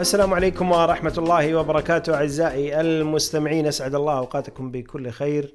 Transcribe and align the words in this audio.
السلام 0.00 0.34
عليكم 0.34 0.72
ورحمة 0.72 1.14
الله 1.18 1.54
وبركاته 1.54 2.14
أعزائي 2.14 2.80
المستمعين 2.80 3.66
أسعد 3.66 3.94
الله 3.94 4.18
أوقاتكم 4.18 4.70
بكل 4.70 5.10
خير. 5.10 5.54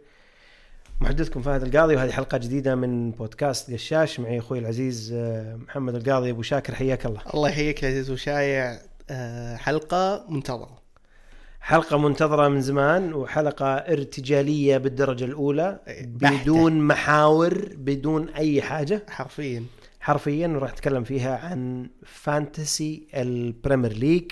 محدثكم 1.01 1.41
فهد 1.41 1.63
القاضي 1.63 1.95
وهذه 1.95 2.11
حلقة 2.11 2.37
جديدة 2.37 2.75
من 2.75 3.11
بودكاست 3.11 3.73
قشاش. 3.73 4.19
معي 4.19 4.39
أخوي 4.39 4.59
العزيز 4.59 5.13
آه، 5.15 5.55
محمد 5.55 5.95
القاضي. 5.95 6.29
أبو 6.29 6.41
شاكر 6.41 6.75
حياك 6.75 7.05
الله. 7.05 7.21
الله 7.33 7.49
يحييك 7.49 7.83
يا 7.83 7.87
عزيز 7.87 8.11
وشايع. 8.11 8.79
آه، 9.09 9.55
حلقة 9.55 10.25
منتظرة. 10.29 10.81
حلقة 11.61 11.97
منتظرة 11.97 12.47
من 12.47 12.61
زمان 12.61 13.13
وحلقة 13.13 13.65
ارتجالية 13.65 14.77
بالدرجة 14.77 15.25
الأولى 15.25 15.79
بحتة. 16.01 16.43
بدون 16.43 16.79
محاور 16.79 17.69
بدون 17.75 18.29
أي 18.29 18.61
حاجة. 18.61 19.05
حرفيا. 19.09 19.63
حرفيا 20.05 20.47
وراح 20.47 20.71
نتكلم 20.71 21.03
فيها 21.03 21.37
عن 21.37 21.89
fantasy 22.03 23.07
ال 23.13 23.23
Premier 23.23 23.93
League 23.93 24.31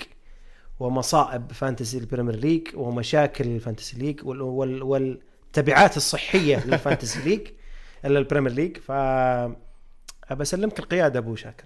ومصائب 0.80 1.52
fantasy 1.52 1.98
ال 1.98 2.02
Premier 2.02 2.34
League 2.34 2.68
ومشاكل 2.74 3.44
ال 3.46 3.52
fantasy 3.52 3.98
league 3.98 4.24
وال 4.24 4.42
وال 4.42 4.82
والتبعات 4.82 5.96
الصحية 5.96 6.66
لل 6.66 6.78
fantasy 6.78 7.20
league 7.28 7.40
ال 8.04 8.10
Premier 8.10 8.52
League. 8.52 8.76
ف 8.76 8.90
القيادة 10.78 11.18
أبو 11.18 11.34
شاكر. 11.34 11.64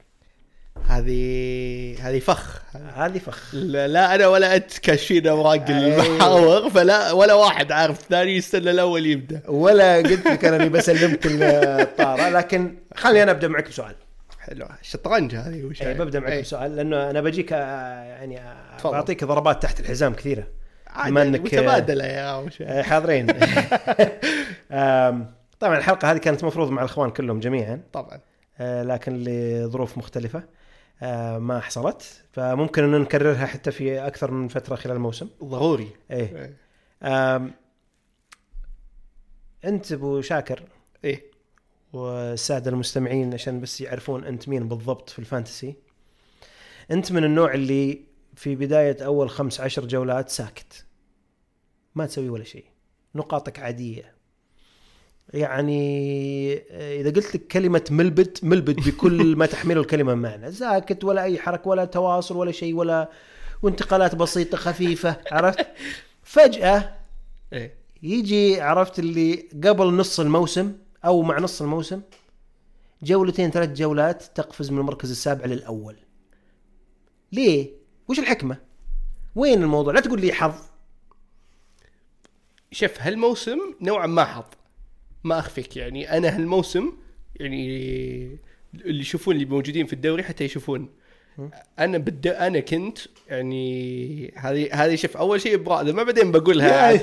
هذه 0.87 1.97
هذه 2.09 2.19
فخ. 2.19 2.63
هذه 2.95 3.19
فخ. 3.19 3.55
لا, 3.55 3.89
لا 3.89 4.15
أنا 4.15 4.27
ولا 4.27 4.57
أنت 4.57 4.79
كاشفين 4.79 5.27
اوراق. 5.27 5.71
المحاور 5.71 6.71
فلا 6.71 7.13
ولا 7.13 7.35
واحد 7.35 7.73
عارف. 7.73 8.01
الثاني 8.01 8.37
يستنى 8.37 8.71
الأول 8.71 9.07
يبدأ. 9.07 9.43
ولا 9.49 9.97
قلت 9.97 10.27
لك 10.27 10.45
انني 10.45 10.69
بسلمك 10.69 11.21
الطارة 11.27 12.29
لكن 12.29 12.75
خليني 12.97 13.23
أنا 13.23 13.31
أبدأ 13.31 13.49
معك 13.49 13.69
بسؤال. 13.69 13.95
حلو. 14.41 14.67
الشطرنج 14.81 15.35
هذه 15.35 15.65
وش 15.65 15.81
يعني 15.81 15.99
ببدأ 15.99 16.21
معك. 16.21 16.41
بسؤال 16.41 16.77
لأنه 16.77 17.11
أنا 17.11 17.21
بجيك 17.21 17.53
آه، 17.53 18.03
يعني 18.03 18.39
آه، 18.41 18.77
تفضل. 18.79 18.93
بعطيك 18.93 19.25
ضربات 19.25 19.63
تحت 19.63 19.81
الحزام 19.81 20.15
كثيرة. 20.15 20.47
بما 21.07 21.23
إنك- 21.25 21.41
متبادلة 21.41 22.05
يا 22.05 22.35
وش 22.37 22.63
آه، 22.63 22.83
حاضرين. 22.83 23.27
طبعا 25.61 25.79
الحلقة 25.79 26.11
هذه 26.13 26.17
كانت 26.19 26.45
مفروض 26.45 26.71
مع 26.71 26.83
الأخوان 26.83 27.11
كلهم 27.11 27.41
جميعا. 27.41 27.81
طبعا. 27.93 28.21
آه، 28.61 28.83
لكن 28.83 29.25
لظروف 29.25 29.99
مختلفة. 29.99 30.39
آه، 30.39 30.58
ما 31.39 31.61
حصلت. 31.61 32.25
فممكن 32.33 32.85
إن 32.95 33.01
نكررها 33.01 33.47
حتى 33.47 33.71
في 33.71 34.07
أكثر 34.07 34.31
من 34.31 34.49
فترة 34.49 34.77
خلال 34.77 34.97
الموسم. 34.97 35.29
ضروري. 35.45 35.91
إيه. 36.11 36.37
إيه. 36.37 36.57
آم، 37.03 37.55
أنت 39.65 39.93
أبو 39.93 40.21
شاكر. 40.21 40.63
إيه. 41.05 41.31
والسادة 41.93 42.71
المستمعين 42.71 43.35
عشان 43.35 43.61
بس 43.61 43.81
يعرفون 43.81 44.25
أنت 44.25 44.49
مين 44.49 44.69
بالضبط 44.69 45.11
في 45.11 45.19
الفانتسي. 45.19 45.77
أنت 46.91 47.13
من 47.13 47.25
النوع 47.25 47.55
اللي 47.55 48.01
في 48.35 48.57
بداية 48.57 49.05
أول 49.05 49.31
خمس 49.31 49.61
عشر 49.61 49.87
جولات 49.87 50.29
ساكت. 50.29 50.85
ما 51.95 52.07
تسوي 52.07 52.29
ولا 52.29 52.45
شيء. 52.45 52.65
نقاطك 53.15 53.59
عادية. 53.59 54.18
يعني 55.35 56.55
آه، 56.71 57.01
إذا 57.01 57.11
قلت 57.11 57.35
لك 57.35 57.47
كلمة 57.47 57.85
ملبد 57.91 58.39
ملبد 58.43 58.77
بكل 58.77 59.37
ما 59.37 59.47
تحمله 59.47 59.81
الكلمة 59.81 60.15
من 60.15 60.23
معنى. 60.23 60.53
ساكت 60.53 61.05
ولا 61.05 61.23
أي 61.23 61.39
حركه 61.39 61.69
ولا 61.71 61.85
تواصل 61.85 62.37
ولا 62.37 62.53
شيء 62.53 62.75
ولا 62.75 63.11
وانتقالات 63.63 64.15
بسيطة 64.15 64.57
خفيفة 64.57 65.17
عرفت؟ 65.33 65.67
فجأة 66.23 66.95
إيه. 67.53 67.75
يجي 68.03 68.61
عرفت 68.61 68.99
اللي 68.99 69.49
قبل 69.65 69.87
نص 69.95 70.21
الموسم 70.21 70.73
أو 71.05 71.23
مع 71.23 71.39
نص 71.39 71.63
الموسم 71.63 72.01
جولتين 73.03 73.51
ثلاث 73.51 73.73
جولات 73.73 74.23
تقفز 74.23 74.71
من 74.71 74.79
المركز 74.79 75.11
السابع 75.11 75.45
للأول. 75.45 75.97
ليه؟ 77.33 77.71
وش 78.09 78.19
الحكمة؟ 78.19 78.57
وين 79.35 79.63
الموضوع؟ 79.63 79.93
لا 79.93 80.01
تقول 80.01 80.21
لي 80.21 80.33
حظ. 80.33 80.55
شوف 82.73 83.01
هالموسم 83.01 83.59
نوعا 83.81 84.07
ما 84.07 84.25
حظ. 84.25 84.45
ما 85.25 85.39
أخفيك. 85.39 85.77
يعني 85.77 86.17
أنا 86.17 86.37
هالموسم 86.37 86.93
يعني 87.41 88.39
اللي 88.75 89.01
يشوفون 89.01 89.35
اللي 89.35 89.47
موجودين 89.47 89.87
في 89.87 89.93
الدوري 89.93 90.23
حتى 90.23 90.45
يشوفون. 90.45 90.89
أنا 91.79 91.99
بد... 91.99 92.27
أنا 92.27 92.61
كنت 92.61 92.99
يعني 93.29 94.33
هذه 94.37 94.69
هذه 94.73 94.95
شوف 94.95 95.17
أول 95.17 95.41
شيء 95.41 95.57
برا 95.57 95.83
ما 95.83 96.03
بعدين 96.03 96.33
بقولها. 96.33 96.97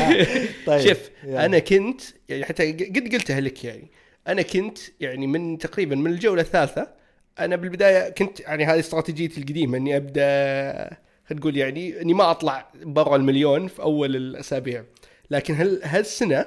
طيب 0.66 0.88
شوف. 0.88 1.10
أنا 1.24 1.58
كنت 1.58 2.00
يعني 2.28 2.44
حتى 2.44 2.72
قد 2.72 3.12
قلتها 3.12 3.40
لك 3.40 3.64
يعني. 3.64 3.90
أنا 4.28 4.42
كنت 4.42 4.78
يعني 5.00 5.26
من 5.26 5.58
تقريبا 5.58 5.96
من 5.96 6.10
الجولة 6.10 6.42
الثالثة 6.42 6.88
أنا 7.38 7.56
بالبداية 7.56 8.10
كنت 8.10 8.40
يعني 8.40 8.64
هذه 8.64 8.78
استراتيجيتي 8.78 9.40
القديمة 9.40 9.78
إني 9.78 9.96
أبدأ 9.96 10.22
خلينا 11.26 11.40
نقول 11.40 11.56
يعني 11.56 12.00
إني 12.00 12.14
ما 12.14 12.30
أطلع 12.30 12.70
برا 12.82 13.16
المليون 13.16 13.68
في 13.68 13.82
أول 13.82 14.16
الأسابيع. 14.16 14.84
لكن 15.30 15.54
هل 15.54 15.80
هالسنة 15.84 16.46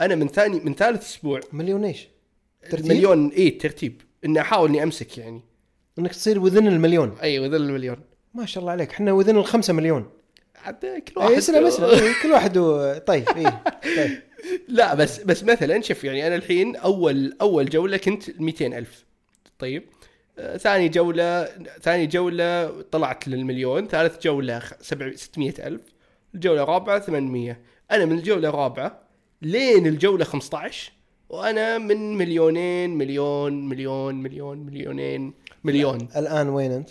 أنا 0.00 0.14
من 0.14 0.28
ثاني 0.28 0.60
من 0.60 0.74
ثالث 0.74 1.02
أسبوع. 1.02 1.40
مليون 1.52 1.84
إيش؟ 1.84 2.08
ترتيب؟ 2.70 2.86
مليون 2.86 3.28
اي 3.28 3.50
ترتيب. 3.50 4.02
إني 4.24 4.40
أحاول 4.40 4.68
إني 4.68 4.82
أمسك 4.82 5.18
يعني. 5.18 5.42
إنك 5.98 6.10
تصير 6.10 6.38
وذن 6.38 6.66
المليون. 6.66 7.16
أيوه 7.22 7.46
ذا 7.46 7.56
المليون. 7.56 7.96
ما 8.34 8.46
شاء 8.46 8.60
الله 8.60 8.72
عليك. 8.72 8.90
إحنا 8.90 9.12
وذن 9.12 9.36
الخمسة 9.36 9.72
مليون. 9.72 10.10
عاد 10.64 11.02
كل 11.08 11.12
واحد 11.16 11.30
اي 11.30 11.38
اسلم 11.38 11.66
اسلم. 11.66 11.84
إيه، 11.84 12.12
كل 12.22 12.32
واحد 12.32 12.58
و... 12.58 12.98
طيب 12.98 13.28
اي 13.28 13.44
طيب. 13.96 14.22
لا 14.68 14.94
بس 14.94 15.20
بس 15.20 15.44
مثلا 15.44 15.82
شوف 15.82 16.04
يعني 16.04 16.26
أنا 16.26 16.34
الحين 16.36 16.76
اول 16.76 17.36
أول 17.40 17.68
جولة 17.68 17.96
كنت 17.96 18.40
200 18.40 18.66
ألف. 18.66 19.04
طيب. 19.58 19.84
آه 20.38 20.56
ثاني 20.56 20.88
جولة 20.88 21.44
ثاني 21.82 22.06
جولة 22.06 22.80
طلعت 22.82 23.28
للمليون. 23.28 23.88
ثالث 23.88 24.22
سبع 24.80 25.12
600 25.14 25.54
ألف. 25.66 25.82
الجولة 26.34 26.62
الرابعة 26.62 27.00
800 27.00 27.60
أنا 27.90 28.04
من 28.04 28.18
الجولة 28.18 28.48
الرابعة 28.48 29.05
لين 29.42 29.86
الجولة 29.86 30.24
15 30.24 30.92
وأنا 31.28 31.78
من 31.78 32.16
مليونين 32.16 32.90
مليون 32.90 33.68
مليون 33.68 34.14
مليون 34.14 34.58
مليونين 34.58 35.34
مليون. 35.64 36.08
الآن 36.16 36.48
وين 36.48 36.72
أنت؟ 36.72 36.90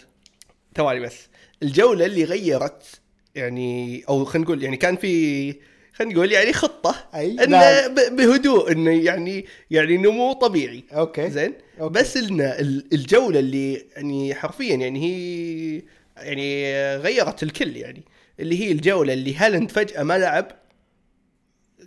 ثواني 0.76 1.00
بس. 1.00 1.28
الجولة 1.64 2.06
اللي 2.06 2.24
غيرت 2.24 3.02
يعني 3.36 4.04
أو 4.10 4.26
خلينا 4.26 4.46
نقول 4.46 4.64
يعني 4.64 4.78
كان 4.78 4.96
في 4.96 5.56
خلينا 5.94 6.14
نقول 6.14 6.32
يعني 6.32 6.54
خطة 6.54 6.96
أي، 7.16 7.44
انه 7.44 7.88
بهدوء 8.10 8.72
إنه 8.72 8.92
يعني 9.04 9.46
يعني 9.72 9.98
نمو 9.98 10.34
طبيعي. 10.34 10.84
okay. 10.94 11.30
زين؟ 11.30 11.54
okay. 11.82 12.00
بس 12.00 12.18
إن 12.18 12.42
ال- 12.42 12.86
الجولة 12.94 13.40
اللي 13.40 13.74
يعني 13.96 14.36
حرفيا 14.36 14.76
يعني 14.76 15.00
هي 15.04 15.82
يعني 16.18 16.66
غيرت 16.98 17.44
الكل 17.44 17.78
يعني. 17.78 18.04
اللي 18.40 18.60
هي 18.64 18.72
الجولة 18.72 19.14
اللي 19.14 19.36
هالاند 19.36 19.72
فجأة 19.72 20.04
ما 20.04 20.18
لعب 20.18 20.52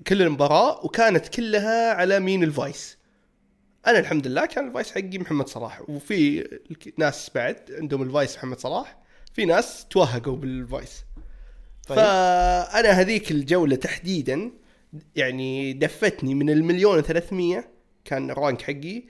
كل 0.06 0.22
المباراة 0.22 0.84
وكانت 0.84 1.28
كلها 1.28 1.94
على 1.94 2.20
مين 2.20 2.42
ال 2.42 2.51
vice. 2.51 2.98
أنا 3.86 3.98
الحمد 3.98 4.26
لله 4.26 4.46
كان 4.46 4.68
ال 4.68 4.73
vice 4.73 4.90
حقي 4.92 5.18
محمد 5.18 5.48
صلاح 5.48 5.90
وفي 5.90 6.48
ناس 6.98 7.30
بعد 7.34 7.72
عندهم 7.72 8.02
ال 8.02 8.09
vice 8.09 8.36
محمد 8.36 8.58
صلاح 8.58 8.98
في 9.32 9.44
ناس 9.44 9.86
توهقوا 9.90 10.36
بال 10.36 10.56
vice. 10.56 11.04
طيب. 11.88 11.98
فأنا 11.98 12.90
هذيك 12.90 13.30
الجولة 13.30 13.76
تحديدا 13.76 14.52
يعني 15.16 15.72
دفتني 15.72 16.34
من 16.34 16.50
المليون 16.50 17.02
و300 17.02 17.64
كان 18.04 18.30
ال 18.30 18.37
rank 18.37 18.62
حقي 18.62 19.02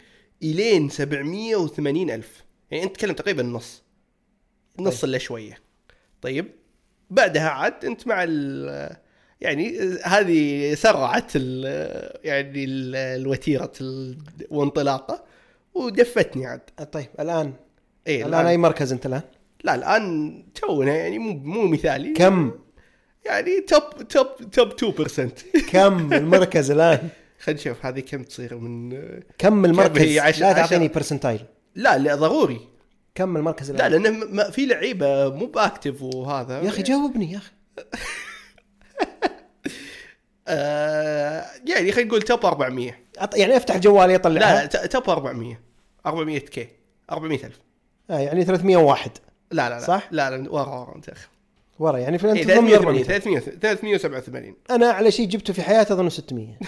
إلين 0.42 0.88
780 0.88 2.10
ألف. 2.10 2.44
يعني 2.70 2.84
أنت 2.84 2.94
تتكلم 2.94 3.12
تقريبا 3.12 3.42
نص 3.42 3.82
نص 4.80 5.04
إلا 5.04 5.18
شوية. 5.18 5.58
طيب. 6.22 6.50
بعدها 7.10 7.48
عاد 7.48 7.84
أنت 7.84 8.06
مع 8.06 8.24
ال 8.28 9.07
يعني 9.40 9.78
هذه 10.04 10.74
سرعت 10.74 11.30
ال 11.36 11.64
يعني 12.24 12.64
ال- 12.64 12.96
الوتيرة 12.96 13.72
ال- 13.80 14.18
وانطلاقة 14.50 15.24
ودفتني 15.74 16.46
عاد. 16.46 16.60
طيب 16.92 17.06
الان 17.20 17.52
إيه 18.06 18.26
الآن 18.26 18.46
أي 18.46 18.56
مركز 18.56 18.92
أنت 18.92 19.06
الآن؟ 19.06 19.22
لا 19.64 19.74
الآن 19.74 20.42
تونا 20.54 20.96
يعني 20.96 21.18
مو 21.18 21.32
مو 21.32 21.66
مثالي. 21.66 22.12
كم؟ 22.12 22.52
يعني 23.26 23.60
توب 23.60 23.82
توب 24.08 24.50
توب 24.50 24.72
2% 24.72 25.20
كم 25.72 26.12
المركز 26.12 26.70
الآن؟ 26.70 27.08
خلينا 27.40 27.60
نشوف 27.60 27.86
هذه 27.86 28.00
كم 28.00 28.22
تصير 28.22 28.56
من 28.58 28.90
كم 29.38 29.64
المركز؟ 29.64 30.02
هي؟ 30.02 30.20
عش- 30.20 30.40
لا 30.40 30.52
تعطيني 30.52 30.88
percentile 30.88 31.40
لا 31.74 31.98
لا 31.98 32.14
ضروري. 32.14 32.60
كم 33.14 33.36
المركز 33.36 33.70
لا 33.70 33.86
الان؟ 33.86 34.02
لأنه 34.02 34.24
م- 34.26 34.36
ما 34.36 34.50
في 34.50 34.66
لعيبة 34.66 35.28
مو 35.34 35.46
ب 35.46 35.54
active 35.54 36.02
وهذا. 36.02 36.60
يا 36.62 36.68
أخي 36.68 36.82
جاوبني 36.82 37.32
يا 37.32 37.38
أخي. 37.38 37.50
آه 40.48 41.44
يعني 41.66 41.92
خلينا 41.92 42.08
نقول 42.08 42.22
top 42.22 42.46
400 42.46 42.98
أط- 43.18 43.36
يعني 43.36 43.56
أفتح 43.56 43.76
جوالي 43.76 44.14
أطلعها؟ 44.14 44.54
لا 44.54 44.62
لا 44.62 44.86
top 44.86 45.10
400 45.10 45.60
400 46.06 46.38
K. 46.38 46.68
400 47.12 47.44
ألف. 47.46 47.58
آه 48.10 48.18
يعني 48.18 48.44
301 48.44 49.10
لا 49.50 49.68
لا 49.68 49.74
لا. 49.74 49.86
صح؟ 49.86 50.08
لا 50.10 50.30
لا 50.30 50.50
ورا 50.50 50.66
ورا 50.80 50.96
انت 50.96 51.08
اخ 51.08 51.28
ورا 51.78 51.98
يعني 51.98 52.18
في 52.18 52.26
إيه، 52.26 52.32
انت 52.32 52.40
ضمن 52.40 52.68
380 52.68 52.74
400 52.74 53.04
300 53.04 53.40
387 53.40 54.54
أنا 54.70 54.90
اعلى 54.90 55.10
شيء 55.10 55.26
جبته 55.28 55.52
في 55.52 55.62
حياتي 55.62 55.92
أظن 55.92 56.08
600 56.10 56.58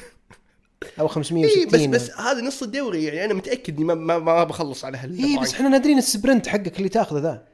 أو 1.01 1.09
560 1.09 1.61
اي 1.61 1.67
بس 1.67 1.81
بس 2.03 2.11
هذا 2.21 2.41
نص 2.41 2.63
الدوري 2.63 3.05
يعني 3.05 3.25
أنا 3.25 3.35
متأكد 3.35 3.77
إني 3.77 3.85
ما, 3.85 3.95
ما, 3.95 4.19
ما 4.19 4.45
بخلص 4.45 4.85
على 4.85 4.99
هال 4.99 5.19
اي 5.19 5.39
بس 5.43 5.55
إحنا 5.55 5.69
نادرين 5.69 5.99
السبرنت 5.99 6.49
حقك 6.49 6.77
اللي 6.79 6.89
تاخذه 6.89 7.19
ذا. 7.19 7.45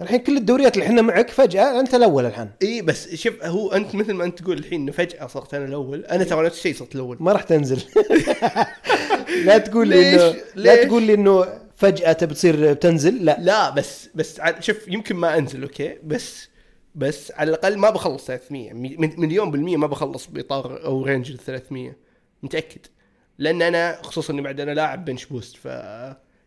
الحين 0.00 0.18
كل 0.20 0.36
الدوريات 0.36 0.74
اللي 0.74 0.86
إحنا 0.86 1.02
معك 1.02 1.30
فجأة 1.30 1.80
أنت 1.80 1.94
الأول 1.94 2.26
الحين. 2.26 2.50
إي 2.62 2.82
بس 2.82 3.14
شوف 3.14 3.44
هو 3.44 3.72
أنت 3.72 3.94
مثل 3.94 4.12
ما 4.12 4.24
أنت 4.24 4.38
تقول 4.38 4.58
الحين 4.58 4.80
إنه 4.80 4.92
فجأة 4.92 5.26
صرت 5.26 5.54
أنا 5.54 5.64
الأول. 5.64 6.04
أنا 6.04 6.24
ترى 6.24 6.46
نفس 6.46 6.56
الشيء 6.56 6.74
صرت 6.74 6.94
الأول. 6.94 7.16
ما 7.20 7.32
راح 7.32 7.42
تنزل. 7.42 7.82
لا 9.44 9.58
تقول 9.58 9.88
لي؟ 9.88 10.14
انه 10.30 10.36
لا؟ 10.54 10.84
تقول 10.84 11.02
لي 11.02 11.14
إنه 11.14 11.46
فجأة 11.76 12.12
تبي 12.12 12.34
تصير 12.34 12.72
بتنزل؟ 12.72 13.24
لا. 13.24 13.36
لا 13.40 13.70
بس 13.70 14.08
بس 14.14 14.40
شوف 14.60 14.88
يمكن 14.88 15.16
ما 15.16 15.38
أنزل 15.38 15.62
أوكي؟ 15.62 15.98
بس 16.04 16.48
بس 16.94 17.32
على 17.32 17.50
الأقل 17.50 17.78
ما 17.78 17.90
بخلص 17.90 18.26
300 18.26 18.72
مي- 18.72 18.96
من- 18.98 19.20
مليون 19.20 19.50
بالمية 19.50 19.76
ما 19.76 19.86
بخلص 19.86 20.26
بإطار 20.26 20.84
أو 20.84 21.04
range 21.04 21.30
ال 21.30 21.38
300 21.38 21.96
متأكد؟ 22.42 22.80
لأن 23.38 23.62
أنا 23.62 23.98
خصوصا 24.02 24.32
إني 24.32 24.42
بعد 24.42 24.60
أنا 24.60 24.70
لاعب 24.70 25.04
bench 25.04 25.24
boost 25.26 25.56
ف 25.56 25.68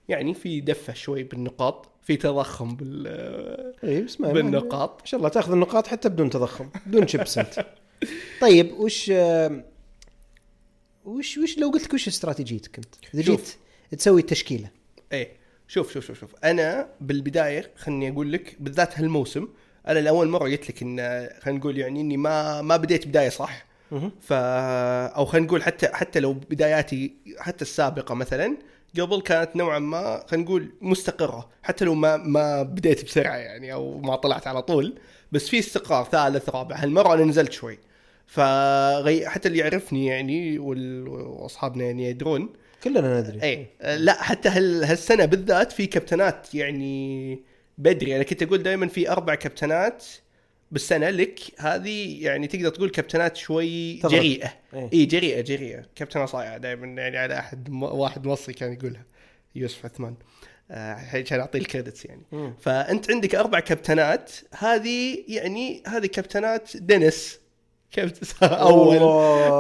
يعني 0.10 0.34
في 0.34 0.62
دفة 0.62 0.94
شوي 0.94 1.24
بالنقاط 1.24 1.90
في 2.04 2.18
تضخم 2.18 2.76
بال 2.76 3.08
اي 3.84 4.02
بس 4.02 4.22
ما 4.22 4.32
بالنقاط 4.32 5.00
ان 5.02 5.06
شاء 5.06 5.18
الله 5.18 5.30
تأخذ 5.30 5.52
النقاط 5.52 5.88
حتى 5.88 6.10
بدون 6.10 6.30
تضخم 6.30 6.70
بدون 6.86 7.08
شيبس 7.08 7.38
انت 7.38 7.66
طيب 8.42 8.72
وش 8.80 9.12
وش 11.06 11.38
وش 11.38 11.58
لو 11.58 11.70
قلت 11.70 11.84
لك 11.84 11.94
وش 11.94 12.08
استراتيجيتك 12.08 12.78
أنت؟ 12.78 12.96
إذا. 13.14 13.22
جيت 13.22 13.56
تسوي 13.92 14.22
التشكيلة 14.22 14.70
إيه 15.12 15.32
شوف 15.68 15.94
شوف 15.94 16.06
شوف 16.06 16.20
شوف 16.20 16.36
أنا 16.44 16.90
بالبداية 17.02 17.72
خلني 17.76 18.10
أقول 18.10 18.32
لك 18.32 18.56
بالذات 18.60 19.00
هالموسم 19.00 19.48
أنا 19.88 20.00
لأول 20.00 20.28
مرة 20.28 20.44
قلت 20.50 20.70
لك 20.70 20.82
إن 20.82 21.30
خلينا 21.42 21.60
نقول 21.60 21.78
يعني 21.78 22.02
إني 22.02 22.18
ما 22.18 22.62
ما 22.62 22.78
بديت 22.78 23.08
بداية 23.08 23.30
صح. 23.30 23.68
ف 24.22 24.34
أو 24.34 25.26
خلينا 25.26 25.48
نقول 25.48 25.64
حتى 25.64 25.88
حتى 25.88 26.20
لو 26.20 26.34
بداياتي 26.34 27.14
حتى 27.38 27.62
السابقة 27.62 28.16
مثلا 28.16 28.58
قبل 29.00 29.22
كانت 29.22 29.56
نوعا 29.56 29.80
ما 29.80 30.24
خلينا 30.28 30.46
نقول 30.46 30.72
مستقرة. 30.82 31.50
حتى 31.64 31.86
لو 31.86 31.94
ما 31.94 32.18
ما 32.18 32.64
بديت 32.64 33.06
بسرعة 33.06 33.36
يعني 33.36 33.74
أو 33.74 34.00
ما 34.00 34.16
طلعت 34.16 34.48
على 34.48 34.62
طول 34.62 35.00
بس 35.32 35.50
في 35.50 35.60
استقرار 35.60 36.04
ثالث 36.04 36.50
رابع. 36.50 36.76
هالمرة 36.76 37.14
أنا 37.14 37.24
نزلت 37.24 37.52
شوي. 37.52 37.80
فغي 38.28 39.30
حتى 39.30 39.48
اللي 39.48 39.60
يعرفني 39.60 40.06
يعني 40.06 40.60
وأصحابنا 40.60 41.86
يعني 41.86 42.10
يدرون. 42.10 42.54
كلنا 42.84 43.22
ندري. 43.22 43.44
اي 43.44 43.68
لا 43.98 44.24
حتى 44.24 44.50
هال 44.50 44.84
هالسنة 44.84 45.26
بالذات 45.26 45.72
في 45.72 45.88
كابتنات 45.88 46.56
يعني 46.56 47.40
بدري. 47.78 48.16
أنا 48.16 48.24
كنت 48.24 48.44
أقول 48.44 48.64
دائما 48.64 48.88
في 48.88 49.12
أربع 49.12 49.36
كابتنات 49.36 50.06
بالسنة 50.72 51.10
لك 51.10 51.40
هذه 51.60 52.24
يعني 52.24 52.48
تقدر 52.48 52.70
تقول 52.70 52.90
كابتنات 52.90 53.38
شوي 53.38 53.98
تضرب. 53.98 54.12
جريئة 54.12 54.54
إيه. 54.74 54.90
اي 54.94 55.06
جريئة 55.06 55.42
جريئة 55.42 55.86
كابتنة 55.96 56.26
صايعة 56.26 56.58
دائما 56.58 57.02
يعني 57.02 57.18
على 57.18 57.40
أحد 57.40 57.70
م- 57.70 57.84
واحد 57.84 58.28
مصري 58.28 58.54
كان 58.54 58.74
يقولها 58.74 59.06
يوسف 59.56 59.86
عثمان 59.86 60.16
آه، 60.72 60.94
عشان 61.14 61.40
اعطيه 61.40 61.60
ال 61.60 61.65
credits 61.65 62.06
يعني 62.06 62.22
مم. 62.32 62.54
فأنت 62.62 63.12
عندك 63.12 63.36
أربع 63.36 63.60
كابتنات 63.60 64.32
هذه 64.58 65.24
يعني 65.28 65.84
هذه 65.88 66.06
كابتنات 66.06 66.78
دينيس 66.78 67.40
كابتن 67.92 68.28
أول. 68.48 68.98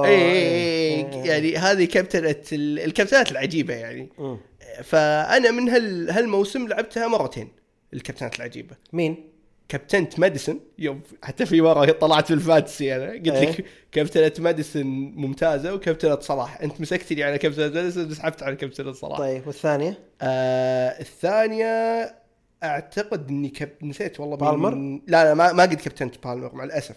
اي 0.05 1.01
يعني 1.01 1.55
هذه 1.57 1.85
كابتنة 1.85 2.35
ال- 2.53 2.79
الكابتنات 2.79 3.31
العجيبة 3.31 3.73
يعني 3.73 4.09
مم. 4.19 4.37
فأنا 4.83 5.51
من 5.51 5.69
هال 5.69 6.11
هالموسم 6.11 6.67
لعبتها 6.67 7.07
مرتين 7.07 7.47
الكابتنات 7.93 8.35
العجيبة 8.37 8.75
مين؟ 8.93 9.29
كابتنت 9.69 10.19
ماديسون 10.19 10.59
يوم 10.79 11.01
حتى 11.23 11.45
في 11.45 11.61
مره 11.61 11.91
طلعت 11.91 12.27
في 12.27 12.33
ال 12.33 12.41
fantasy 12.41 12.95
أنا 12.95 13.11
قلت 13.11 13.27
إيه. 13.27 13.49
لك 13.49 13.65
كابتنة 13.91 14.43
ماديسون 14.43 14.85
ممتازة 15.15 15.73
وكابتنة 15.73 16.19
صلاح 16.19 16.61
أنت 16.61 16.81
مسكتني 16.81 17.23
على 17.23 17.37
كابتنة 17.37 17.65
ماديسون 17.65 18.13
سحبت 18.13 18.43
على 18.43 18.55
كابتنة 18.55 18.93
صلاح 18.93 19.17
طيب 19.17 19.47
والثانية؟ 19.47 19.99
آه 20.21 20.99
الثانية 20.99 22.15
أعتقد 22.63 23.29
إني 23.29 23.49
كاب... 23.49 23.69
نسيت 23.81 24.19
والله 24.19 24.35
بالمر؟ 24.35 25.01
لا 25.07 25.23
لا 25.23 25.33
ما, 25.33 25.53
ما 25.53 25.63
قد 25.63 25.73
كابتنت 25.73 26.27
بالمر 26.27 26.55
مع 26.55 26.63
الأسف 26.63 26.95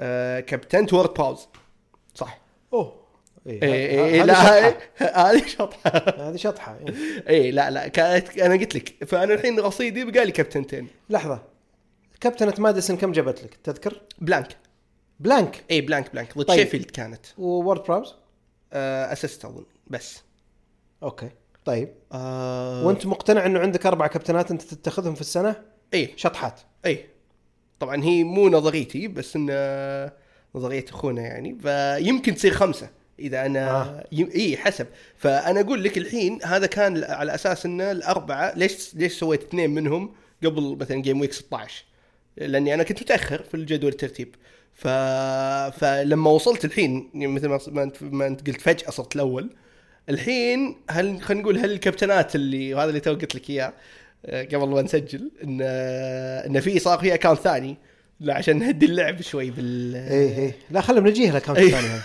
آه 0.00 0.40
كابتنت 0.40 0.92
وورد 0.92 1.14
براوز 1.14 1.48
صح 2.14 2.40
أوه 2.72 3.06
اي 3.46 3.62
إيه، 3.62 4.04
اي 4.04 4.20
هذه 4.20 4.24
لا. 4.24 4.68
هذه 5.30 5.46
شطحة 5.46 5.90
هذه 6.28 6.36
شطحة 6.36 6.78
إيه. 6.78 6.94
اي 7.28 7.50
لا 7.50 7.70
لا 7.70 7.88
كانت 7.88 8.38
أنا 8.38 8.54
قلت 8.54 8.74
لك 8.74 9.04
فأنا 9.04 9.34
الحين 9.34 9.60
رصيدي 9.60 10.04
بقى 10.04 10.24
لي 10.24 10.32
كابتنتين 10.32 10.88
لحظة 11.10 11.55
كابتنة 12.28 12.54
ماديسون 12.58 12.96
كم 12.96 13.12
جابت 13.12 13.44
لك؟ 13.44 13.58
تذكر؟ 13.64 14.00
blank. 14.18 14.56
blank. 15.20 15.64
اي 15.70 15.80
blank 15.80 16.12
blank. 16.12 16.38
ضد 16.38 16.44
طيب. 16.44 16.58
شيفيلد 16.58 16.90
كانت. 16.90 17.26
وورد 17.38 17.82
براوز؟ 17.82 18.14
آه 18.72 19.12
assist 19.12 19.44
أظن 19.44 19.64
بس. 19.86 20.22
أوكي. 21.02 21.30
طيب. 21.64 21.88
آه. 22.12 22.86
وأنت 22.86 23.06
مقتنع 23.06 23.46
إنه 23.46 23.58
عندك 23.58 23.86
أربع 23.86 24.06
كابتنات 24.06 24.50
أنت 24.50 24.62
تتخذهم 24.62 25.14
في 25.14 25.20
السنة؟ 25.20 25.56
اي 25.94 26.12
شطحات. 26.16 26.60
اي 26.86 27.06
طبعا 27.80 28.04
هي 28.04 28.24
مو 28.24 28.48
نظريتي 28.48 29.08
بس 29.08 29.36
إن 29.36 29.46
آه، 29.50 30.12
نظرية 30.54 30.84
أخونا 30.88 31.22
يعني. 31.22 31.58
فيمكن 31.58 32.34
تصير 32.34 32.52
خمسة 32.52 32.88
إذا 33.18 33.46
أنا 33.46 33.70
آه. 33.70 34.06
يم... 34.12 34.30
اي 34.34 34.56
حسب. 34.56 34.86
فأنا 35.16 35.60
أقول 35.60 35.84
لك 35.84 35.98
الحين 35.98 36.42
هذا 36.42 36.66
كان 36.66 37.04
على 37.04 37.34
أساس 37.34 37.66
إن 37.66 37.80
الأربعة 37.80 38.52
ليش 38.56 38.94
ليش 38.94 39.18
سويت 39.18 39.42
اثنين 39.42 39.70
منهم 39.70 40.14
قبل 40.44 40.76
مثلا 40.80 41.02
game 41.02 41.20
week 41.20 41.32
16 41.32 41.84
لأني 42.36 42.74
أنا 42.74 42.82
كنت 42.82 43.02
متأخر 43.02 43.42
في 43.42 43.54
الجدول 43.54 43.92
الترتيب. 43.92 44.34
ف... 44.74 44.88
فلما 45.78 46.30
وصلت 46.30 46.64
الحين 46.64 47.10
يعني 47.14 47.26
مثل 47.26 47.48
ما 47.48 47.82
أنت 47.82 48.02
ما 48.02 48.26
أنت 48.26 48.46
قلت 48.46 48.60
فجأة 48.60 48.90
صرت 48.90 49.16
الأول. 49.16 49.50
الحين 50.08 50.76
هل 50.90 51.22
خلينا 51.22 51.42
نقول 51.42 51.58
هل 51.58 51.72
الكابتنات 51.72 52.34
اللي 52.34 52.74
وهذا 52.74 52.88
اللي 52.88 53.00
تو 53.00 53.10
قلت 53.10 53.34
لك 53.34 53.50
إياه 53.50 53.72
آه، 54.26 54.44
قبل 54.44 54.68
ما 54.68 54.82
نسجل 54.82 55.30
إن 55.44 55.58
آه، 55.62 56.46
إن 56.46 56.60
في 56.60 56.78
صار 56.78 56.98
في 56.98 57.14
اكونت 57.14 57.38
ثاني 57.38 57.76
لا 58.20 58.34
عشان 58.34 58.58
نهدي 58.58 58.86
اللعب 58.86 59.22
شوي 59.22 59.50
بال 59.50 59.96
إيه 59.96 60.38
إيه. 60.38 60.56
لا 60.70 60.80
خلنا 60.80 61.00
بنجيه 61.00 61.30
الأكونت 61.30 61.58
إيه. 61.58 61.66
الثاني 61.66 61.86
هذا. 61.86 62.02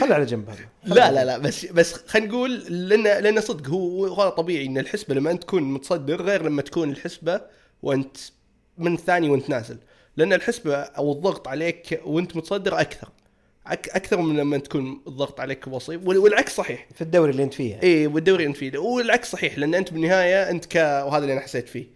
خله 0.00 0.14
على 0.14 0.24
جنب 0.24 0.50
هذا. 0.50 0.58
لا 0.84 1.12
لا 1.12 1.24
لا 1.24 1.38
بس 1.38 1.66
بس 1.66 1.94
خلينا 1.94 2.28
نقول 2.28 2.58
لأن 2.68 3.02
لأن 3.02 3.40
صدق 3.40 3.68
هو 3.68 4.06
هو 4.06 4.28
طبيعي 4.28 4.66
إن 4.66 4.78
الحسبة 4.78 5.14
لما 5.14 5.30
أنت 5.30 5.42
تكون 5.42 5.62
متصدر 5.62 6.22
غير 6.22 6.42
لما 6.42 6.62
تكون 6.62 6.90
الحسبة 6.90 7.40
وأنت 7.82 8.16
من 8.78 8.96
ثاني 8.96 9.28
وانت 9.30 9.50
نازل. 9.50 9.76
لأن 10.16 10.32
الحسبة 10.32 10.74
أو 10.76 11.12
الضغط 11.12 11.48
عليك 11.48 12.00
وانت 12.04 12.36
متصدر 12.36 12.80
أكثر. 12.80 13.08
أكثر 13.66 14.20
من 14.20 14.36
لما 14.36 14.58
تكون 14.58 15.02
الضغط 15.06 15.40
عليك 15.40 15.66
وال- 15.66 16.18
والعكس 16.18 16.56
صحيح. 16.56 16.88
في 16.94 17.02
الدوري 17.02 17.30
اللي 17.30 17.42
أنت 17.42 17.54
فيه. 17.54 17.80
اي 17.82 18.06
والدوري 18.06 18.46
أنت 18.46 18.56
فيه. 18.56 18.78
والعكس 18.78 19.30
صحيح. 19.30 19.58
لأن 19.58 19.74
أنت 19.74 19.92
بالنهاية 19.92 20.50
أنت 20.50 20.64
ك 20.66 20.76
وهذا 20.76 21.22
اللي 21.22 21.32
أنا 21.32 21.40
حسيت 21.40 21.68
فيه 21.68 21.86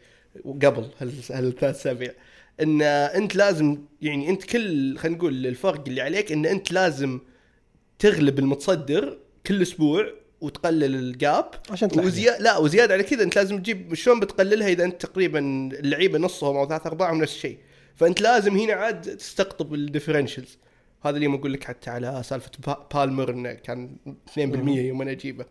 قبل 0.45 0.87
هال- 0.99 1.12
هالثلاث 1.30 1.64
أسابيع. 1.76 2.12
إن 2.62 2.83
أنت 2.83 3.37
لازم 3.37 3.78
يعني 4.02 4.28
أنت 4.30 4.45
كل 4.45 4.99
خلينا 4.99 5.16
نقول 5.18 5.47
الفرق 5.47 5.85
اللي 5.88 6.00
عليك 6.00 6.33
إن 6.33 6.47
أنت 6.47 6.73
لازم 6.73 7.21
تغلب 7.99 8.38
المتصدر 8.38 9.18
كل 9.47 9.62
أسبوع 9.62 10.06
وتقلل 10.40 10.95
ال 10.94 11.06
gap. 11.06 11.50
عشان 11.71 11.88
تلحق. 11.88 12.07
وزيا... 12.07 12.38
لا 12.38 12.57
وزيادة 12.59 12.95
على 12.95 13.02
كذا 13.02 13.23
أنت 13.23 13.37
لازم 13.37 13.59
تجيب 13.59 13.95
شلون 13.95 14.21
بتقللها 14.21 14.69
إذا 14.69 14.85
أنت 14.85 15.02
تقريبا 15.07 15.38
اللعيبة 15.73 16.19
نصهم 16.19 16.57
أو 16.57 16.69
ثلاث 16.69 16.87
أرباعهم 16.87 17.23
نفس 17.23 17.35
الشيء. 17.35 17.59
فأنت 17.97 18.21
لازم 18.21 18.57
هنا 18.57 18.73
عاد 18.73 19.16
تستقطب 19.16 19.75
ال 19.75 19.80
differentials 19.80 20.58
هذا 21.02 21.16
اللي 21.16 21.35
أقول 21.35 21.52
لك 21.52 21.64
حتى 21.64 21.90
على 21.90 22.23
سالفة 22.25 22.50
با- 22.66 22.87
بالمر 22.95 23.31
إنه 23.31 23.52
كان 23.52 23.97
2% 24.35 24.38
يوم 24.38 25.02
أنا 25.02 25.11
أجيبه. 25.11 25.45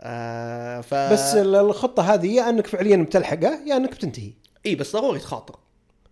آه 0.00 0.80
ف 0.80 0.94
بس 0.94 1.34
ال- 1.34 1.54
الخطة 1.54 2.14
هذه 2.14 2.26
يا 2.26 2.48
أنك 2.48 2.66
فعليا 2.66 2.96
بتلحقه 2.96 3.60
يا 3.66 3.76
أنك 3.76 3.90
بتنتهي. 3.94 4.32
إي 4.66 4.74
بس 4.74 4.92
ضروري 4.96 5.18
تخاطر. 5.18 5.58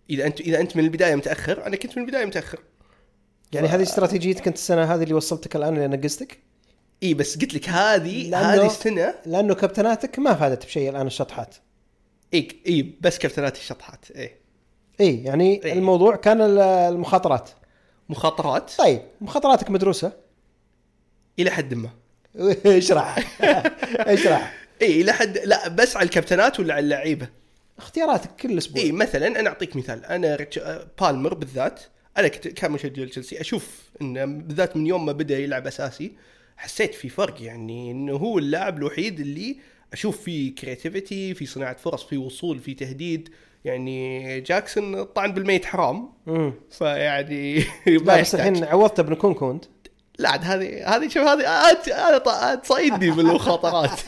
إذا 0.09 0.25
أنت 0.27 0.41
إذا 0.41 0.59
أنت 0.59 0.77
من 0.77 0.83
البداية 0.83 1.15
متأخر 1.15 1.65
أنا 1.65 1.75
كنت 1.75 1.97
من 1.97 2.03
البداية 2.03 2.25
متأخر. 2.25 2.59
يعني 3.53 3.67
هذه 3.67 3.81
استراتيجيتك 3.81 4.47
أنت 4.47 4.55
السنة 4.57 4.83
هذه 4.95 5.03
اللي 5.03 5.13
وصلتك 5.13 5.55
الآن 5.55 5.75
اللي 5.77 5.97
نقزتك؟ 5.97 6.39
إي 7.03 7.13
بس 7.13 7.37
قلت 7.37 7.53
لك 7.53 7.69
هذه 7.69 8.37
هذه 8.37 8.65
السنة 8.65 9.13
لأنه 9.25 9.55
كابتناتك 9.55 10.19
ما 10.19 10.33
فادت 10.33 10.65
بشيء 10.65 10.89
الآن 10.89 11.07
الشطحات. 11.07 11.55
إي 12.33 12.47
إي 12.67 12.93
بس 13.01 13.17
كابتنات 13.17 13.57
الشطحات 13.57 14.05
إي. 14.15 14.31
إي 15.01 15.23
يعني 15.23 15.63
إيه. 15.65 15.73
الموضوع 15.73 16.15
كان 16.15 16.41
ال- 16.41 16.59
المخاطرات. 16.59 17.49
مخاطرات؟ 18.09 18.71
طيب 18.77 19.01
مخاطراتك 19.21 19.69
مدروسة؟ 19.69 20.11
إلى 21.39 21.51
حد 21.51 21.73
ما. 21.73 21.89
اشرح 22.65 23.17
اشرح 24.13 24.53
إي 24.81 25.01
إلى 25.01 25.11
حد 25.13 25.37
لا 25.37 25.67
بس 25.67 25.97
على 25.97 26.05
الكابتنات 26.05 26.59
ولا 26.59 26.73
على 26.73 26.83
اللعيبة؟ 26.83 27.27
اختياراتك 27.77 28.35
كل 28.35 28.57
أسبوع. 28.57 28.83
إي 28.83 28.91
مثلا 28.91 29.27
أنا 29.39 29.49
أعطيك 29.49 29.75
مثال. 29.75 30.05
أنا 30.05 30.35
rich... 30.35 30.57
آه، 30.57 30.87
بالمر 31.01 31.33
بالذات 31.33 31.79
أنا 32.17 32.27
كنت 32.27 32.47
كمشجع 32.47 33.05
تشيلسي 33.05 33.41
أشوف 33.41 33.81
انه 34.01 34.25
بالذات 34.25 34.77
من 34.77 34.87
يوم 34.87 35.05
ما 35.05 35.11
بدأ 35.11 35.37
يلعب 35.39 35.67
أساسي 35.67 36.11
حسيت 36.61 36.93
في 36.93 37.09
فرق 37.09 37.41
يعني 37.41 37.91
إنه 37.91 38.13
هو 38.13 38.37
اللاعب 38.37 38.77
الوحيد 38.77 39.19
اللي 39.19 39.57
أشوف 39.93 40.21
فيه 40.21 40.55
creativity 40.55 41.33
في 41.33 41.45
صناعة 41.45 41.75
فرص 41.75 42.03
في 42.03 42.17
وصول 42.17 42.59
في 42.59 42.73
تهديد. 42.73 43.29
يعني 43.65 44.41
جاكسون 44.41 44.95
الطعن 44.95 45.33
بالميت 45.33 45.65
حرام. 45.65 46.09
فيعني 46.71 47.59
لا 47.59 48.03
ما 48.05 48.21
بس 48.21 48.35
الحين 48.35 48.63
عوضت 48.63 48.99
ابن 48.99 49.15
كون 49.15 49.33
كونت 49.33 49.65
لا 50.19 50.29
عاد 50.29 50.43
هذه 50.43 50.95
هذه 50.95 51.07
شوف 51.07 51.27
هذه 51.27 51.47
عاد 51.47 52.61
تصيدني 52.61 53.11
بالمخاطرات. 53.11 53.99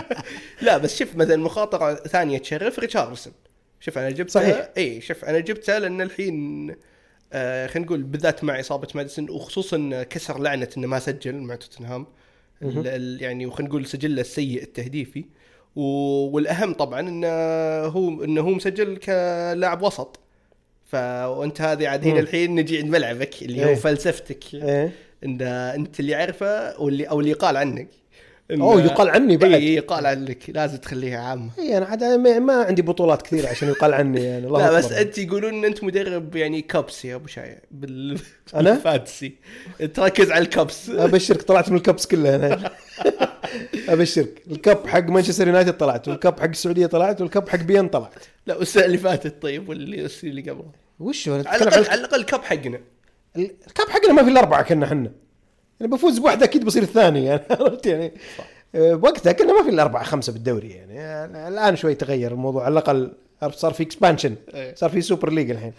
لا 0.62 0.78
بس 0.78 0.98
شوف 0.98 1.16
مثلا 1.16 1.36
مخاطرة 1.36 1.94
ثانية 1.94 2.38
تشرف 2.38 2.78
ريتشارلسون. 2.78 3.32
شوف 3.80 3.98
أنا 3.98 4.10
جبتها 4.10 4.40
صحيح. 4.42 4.70
اي 4.76 5.00
شوف 5.00 5.24
أنا 5.24 5.38
جبتها 5.38 5.78
لأن 5.78 6.00
الحين 6.00 6.66
خلينا 7.32 7.86
نقول 7.86 8.02
بالذات 8.02 8.44
مع 8.44 8.60
إصابة 8.60 8.88
ماديسون 8.94 9.30
وخصوصا 9.30 10.02
كسر 10.02 10.38
لعنة 10.38 10.68
إنه 10.76 10.86
ما 10.86 10.98
سجل 10.98 11.34
مع 11.34 11.54
توتنهام. 11.54 12.06
يعني 13.20 13.46
وخلينا 13.46 13.68
نقول 13.70 13.86
سجله 13.86 14.20
السيء 14.20 14.62
التهديفي. 14.62 15.24
والأهم 15.76 16.74
طبعا 16.74 17.00
إنه 17.00 17.28
هو 17.86 18.24
إنه 18.24 18.40
هو 18.40 18.50
مسجل 18.50 18.96
كلاعب 18.96 19.82
وسط. 19.82 20.20
فانت 20.84 21.60
هذه 21.60 21.88
عاد 21.88 22.06
هنا. 22.06 22.20
الحين 22.20 22.54
نجي 22.54 22.78
عند 22.78 22.90
ملعبك 22.90 23.42
اللي 23.42 23.64
هو 23.64 23.68
إيه. 23.68 23.74
فلسفتك. 23.74 24.54
إيه. 24.54 24.92
ان 25.24 25.42
إنت 25.42 26.00
اللي 26.00 26.14
عارفه 26.14 26.80
واللي 26.80 27.04
أو 27.04 27.20
اللي 27.20 27.30
يقال 27.30 27.56
عنك. 27.56 27.88
أوه 28.60 28.82
يقال 28.82 29.08
عني 29.08 29.36
بعد. 29.36 29.52
إي 29.52 29.74
يقال 29.74 30.06
عنك 30.06 30.38
لازم 30.48 30.76
تخليها 30.76 31.18
عامة. 31.18 31.50
إي 31.58 31.78
أنا 31.78 31.86
عاد 31.86 32.04
ما 32.04 32.52
عندي 32.64 32.82
بطولات 32.82 33.22
كثيرة 33.22 33.48
عشان 33.48 33.68
يقال 33.68 33.94
عني 33.94 34.24
يعني 34.24 34.46
الله 34.46 34.70
لا. 34.70 34.78
بس 34.78 34.92
أنت 34.92 35.18
يقولون 35.18 35.54
إن 35.54 35.64
أنت 35.64 35.84
مدرب 35.84 36.36
يعني 36.36 36.62
cups 36.62 37.04
يا 37.04 37.14
أبو 37.14 37.26
شايع 37.26 37.58
بال 37.70 38.18
أنا؟ 38.54 38.70
بال 38.70 38.82
fantasy. 38.82 39.32
تركز 39.94 40.30
على 40.30 40.44
ال 40.44 40.52
cups. 40.52 40.90
أبشرك 40.90 41.42
طلعت 41.42 41.70
من 41.70 41.76
ال 41.76 41.82
cups 41.82 42.06
كلها 42.06 42.36
أنا. 42.36 42.70
أبشرك. 43.88 44.42
ال 44.50 44.59
cup 44.59 44.86
حق 44.86 45.04
مانشستر 45.04 45.46
يونايتد 45.46 45.76
طلعت 45.76 46.08
وال 46.08 46.21
cup 46.21 46.40
حق 46.40 46.48
السعودية 46.48 46.86
طلعت 46.86 47.20
وال 47.20 47.31
cup 47.31 47.48
حق 47.48 47.58
بيان 47.58 47.88
طلعت. 47.88 48.24
لا 48.46 48.56
والسنة 48.56 48.84
اللي 48.84 48.98
فاتت 48.98 49.42
طيب 49.42 49.68
واللي 49.68 50.08
اللي 50.24 50.42
قبلها 50.42 50.72
وش 51.00 51.28
على 51.28 51.40
الاقل 51.40 51.68
على 51.68 52.00
الأقل 52.00 52.22
cup 52.22 52.42
حقنا. 52.42 52.80
ال 53.36 53.49
cup 53.49 53.88
حقنا 53.88 54.12
ما 54.12 54.22
في 54.22 54.30
إلا 54.30 54.40
أربعة 54.40 54.62
كنا 54.62 54.86
إحنا 54.86 55.12
يعني 55.82 55.94
بفوز 55.94 56.18
بواحده 56.18 56.44
أكيد 56.44 56.64
بصير 56.64 56.82
الثاني 56.82 57.24
يعني 57.24 57.42
عرفت 57.50 57.86
يعني؟ 57.86 58.12
آه، 58.74 58.94
بوقتها 58.94 59.32
كنا 59.32 59.52
ما 59.52 59.62
في 59.62 59.70
إلا 59.70 59.82
أربعة 59.82 60.04
خمسة 60.04 60.32
بالدوري 60.32 60.70
يعني. 60.70 61.00
آه، 61.00 61.48
الآن 61.48 61.76
شوي 61.76 61.94
تغير 61.94 62.32
الموضوع 62.32 62.64
على 62.64 62.72
الأقل 62.72 63.12
صار 63.50 63.72
في 63.72 63.82
expansion 63.82 64.36
إيه. 64.54 64.74
صار 64.74 64.90
في 64.90 65.00
super 65.00 65.32
league 65.32 65.50
الحين. 65.50 65.72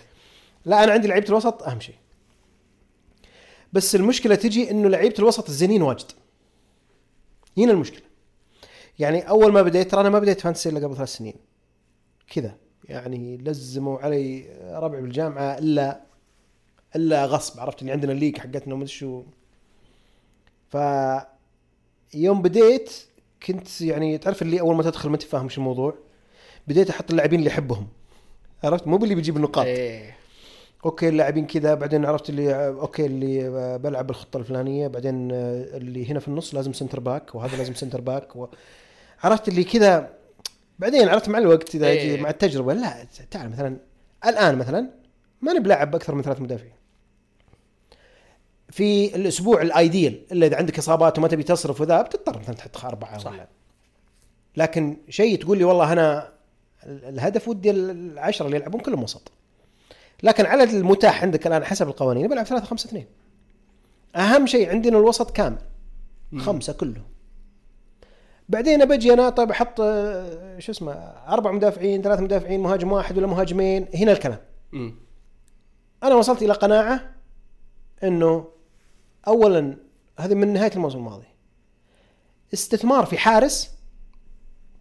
لا 0.66 0.84
أنا 0.84 0.92
عندي 0.92 1.08
لعيبة 1.08 1.30
الوسط 1.30 1.64
أهم 1.64 1.80
شيء. 1.80 1.96
بس 3.74 3.96
المشكلة 3.96 4.36
تجي 4.36 4.72
إنه 4.72 4.90
لعيبة 4.90 5.16
الوسط 5.20 5.50
الزينين 5.50 5.82
واجد. 5.82 6.12
هنا 7.58 7.72
المشكلة. 7.72 8.04
يعني 9.00 9.30
أول 9.30 9.52
ما 9.52 9.62
بديت 9.62 9.92
ترى 9.92 10.02
أنا 10.02 10.10
ما 10.10 10.20
بديت 10.20 10.42
فانتسي 10.42 10.70
إلا 10.70 10.80
قبل 10.80 10.96
ثلاث 10.96 11.10
سنين. 11.10 11.36
كذا. 12.28 12.56
يعني 12.84 13.38
لزموا 13.38 14.00
علي 14.00 14.46
ربع 14.74 15.00
بالجامعة 15.00 15.58
إلا 15.58 16.02
إلا 16.96 17.26
غصب 17.26 17.60
عرفت؟ 17.60 17.82
اللي 17.82 17.92
عندنا 17.92 18.12
الليك 18.12 18.38
حقتنا 18.38 18.74
ومدري 18.74 18.90
شو. 18.90 19.24
ف 20.74 20.77
يوم 22.13 22.42
بديت 22.42 22.94
كنت 23.48 23.82
يعني 23.82 24.18
تعرف 24.18 24.42
اللي 24.42 24.60
أول 24.60 24.75
ما 24.75 24.84
تدخل 24.84 25.10
ما 25.10 25.15
انت 25.15 25.24
فاهم 25.24 25.50
شو 25.50 25.62
الموضوع. 25.62 25.96
بديت 26.68 26.89
أحط 26.89 27.12
اللاعبين 27.12 27.39
اللي 27.39 27.50
أحبهم. 27.50 27.88
عرفت؟ 28.63 28.88
مو 28.88 28.98
باللي 28.98 29.15
بيجيب 29.15 29.38
النقاط. 29.38 29.65
إيه. 29.65 30.18
okay 30.86 31.10
اللاعبين 31.10 31.46
كذا 31.46 31.74
بعدين 31.74 32.06
عرفت 32.06 32.30
اللي 32.30 32.68
okay 32.68 33.06
اللي 33.06 33.50
بلعب 33.77 34.08
بالخطة 34.08 34.38
الفلانية 34.38 34.88
بعدين 34.88 35.32
اللي 35.32 36.12
هنا 36.12 36.20
في 36.20 36.27
النص 36.27 36.56
لازم 36.56 36.74
center 36.74 37.00
back 37.00 37.36
وهذا 37.36 37.58
لازم 37.58 37.74
center 37.74 38.02
back 38.02 38.36
و... 38.36 38.48
عرفت 39.24 39.48
اللي 39.48 39.63
كذا. 39.63 40.13
بعدين 40.80 41.10
عرفت 41.10 41.30
مع 41.30 41.38
الوقت 41.38 41.75
إذا 41.75 41.88
إيه. 41.88 42.22
مع 42.22 42.30
التجربة 42.30 42.74
لا 42.74 43.08
تعال 43.32 43.50
مثلا 43.50 43.77
الآن 44.25 44.58
مثلا 44.58 44.89
ما 45.42 45.53
نبلاعب 45.53 45.92
باكثر 45.92 46.15
من 46.15 46.22
ثلاث 46.22 46.42
مدافعين. 46.42 46.83
في 48.74 49.15
الأسبوع 49.15 49.62
ال 49.62 49.72
ideal 49.72 50.25
إلا 50.32 50.46
إذا 50.48 50.58
عندك 50.58 50.77
إصابات 50.77 51.18
وما 51.18 51.27
تبي 51.27 51.44
تصرف 51.44 51.82
وذا 51.82 52.01
بتضطر 52.01 52.39
مثلا 52.39 52.56
تحط 52.56 52.86
اربعه 52.86 53.18
صح. 53.18 53.32
ولا. 53.32 53.48
لكن 54.58 54.98
شيء 55.10 55.39
تقول 55.42 55.58
لي 55.58 55.63
والله 55.63 55.94
أنا 55.94 56.30
ال- 56.86 57.06
الهدف 57.06 57.48
ودي 57.48 57.72
ال- 57.72 57.89
العشرة 57.89 58.46
اللي 58.46 58.58
يلعبون 58.58 58.82
كلهم 58.82 59.03
وسط. 59.03 59.32
لكن 60.24 60.46
على 60.46 60.63
المتاح 60.63 61.24
عندك 61.24 61.48
الآن 61.48 61.63
حسب 61.65 61.88
القوانين 61.88 62.27
بلعب 62.27 62.46
3 62.46 62.65
5 62.65 62.88
2 62.88 63.06
أهم 64.15 64.46
شيء 64.48 64.70
عندنا 64.70 64.98
الوسط 64.98 65.32
كامل. 65.32 65.58
خمسة 66.38 66.74
كلهم. 66.74 67.03
بعدين 68.50 68.86
بجي 68.86 69.13
أنا 69.13 69.30
طيب 69.30 69.51
أحط 69.51 69.82
آه، 69.82 70.60
شو 70.60 70.72
اسمه 70.72 70.92
أربع 71.27 71.51
مدافعين 71.51 72.01
ثلاث 72.01 72.20
مدافعين 72.20 72.60
مهاجم 72.60 72.92
واحد 72.92 73.18
ولا 73.18 73.27
مهاجمين 73.27 73.86
هنا 73.96 74.12
الكلام. 74.12 74.39
مم. 74.72 74.96
أنا 76.03 76.15
وصلت 76.15 76.42
إلى 76.44 76.53
قناعة 76.53 77.10
إنه 78.03 78.53
اولا 79.27 79.77
هذه 80.20 80.34
من 80.34 80.53
نهاية 80.53 80.72
الموسم 80.72 80.98
الماضي. 80.98 81.25
استثمار 82.53 83.06
في 83.06 83.18
حارس 83.18 83.70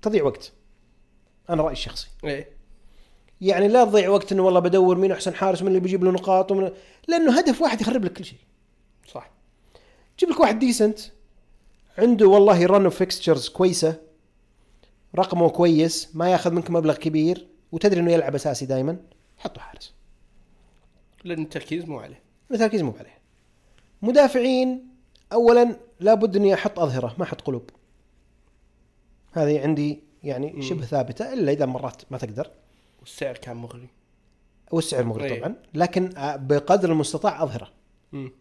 تضيع 0.03 0.25
وقت. 0.25 0.53
أنا 1.51 1.63
رأيي 1.63 1.73
الشخصي. 1.73 2.09
إيه. 2.25 2.49
يعني 3.41 3.69
لا 3.69 3.85
تضيع 3.85 4.09
وقت 4.09 4.33
إنه 4.33 4.43
والله 4.43 4.61
بدور 4.61 4.99
مين 4.99 5.13
أحسن 5.13 5.35
حارس 5.35 5.63
من 5.63 5.69
اللي 5.69 5.81
بيجيب 5.81 6.05
له 6.05 6.11
نقاط 6.11 6.53
ومن 6.53 6.71
لأنه 7.09 7.39
هدف 7.39 7.63
واحد 7.63 7.81
يخرب 7.81 8.05
لك 8.05 8.13
كل 8.13 8.25
شيء. 8.25 8.39
صح. 9.09 9.31
جيب 10.19 10.31
لك 10.31 10.41
واحد 10.41 10.59
decent 10.59 11.01
عنده 11.99 12.29
والله 12.29 12.67
run 12.67 12.85
of 12.85 12.97
fixtures 12.97 13.49
كويسة 13.49 14.01
رقمه 15.15 15.49
كويس 15.51 16.17
ما 16.17 16.31
ياخذ 16.31 16.53
منك 16.53 16.71
مبلغ 16.71 16.97
كبير 16.97 17.47
وتدري 17.73 18.01
إنه 18.01 18.13
يلعب 18.13 18.35
أساسي 18.35 18.67
دائما 18.67 18.97
حطه 19.39 19.61
حارس. 19.61 19.95
لأن 21.25 21.43
التركيز 21.43 21.85
مو 21.85 21.99
عليه. 22.01 22.23
التركيز 22.51 22.83
مو 22.83 22.95
عليه. 22.99 23.22
مدافعين 24.03 24.89
اولا 25.33 25.77
لابد 26.01 26.37
أني 26.37 26.55
أحط 26.55 26.79
أظهرة 26.79 27.15
ما 27.19 27.25
أحط 27.25 27.41
قلوب 27.41 27.71
هذه 29.33 29.63
عندي 29.63 30.01
يعني. 30.23 30.63
شبه 30.63 30.85
ثابتة 30.85 31.33
إلا 31.33 31.53
إذا 31.53 31.67
مرات 31.67 32.03
ما 32.11 32.19
تقدر 32.19 32.51
والسعر 33.01 33.35
كان 33.35 33.57
مغري 33.57 33.89
والسعر 34.71 35.05
مغري 35.05 35.25
إيه. 35.25 35.41
طبعا 35.41 35.55
لكن 35.75 36.17
آه، 36.17 36.37
بقدر 36.37 36.93
المستطاع 36.93 37.43
أظهرة 37.43 37.71
مم. 38.13 38.33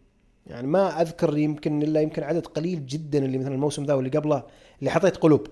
يعني 0.46 0.66
ما 0.66 1.02
أذكر 1.02 1.38
يمكن 1.38 1.82
إلا 1.82 2.00
يمكن 2.00 2.22
عدد 2.22 2.46
قليل 2.46 2.86
جدا 2.86 3.24
اللي 3.24 3.38
مثلا 3.38 3.54
الموسم 3.54 3.84
ذا 3.84 3.94
واللي 3.94 4.10
قبله 4.10 4.42
اللي 4.78 4.90
حطيت 4.90 5.16
قلوب 5.16 5.46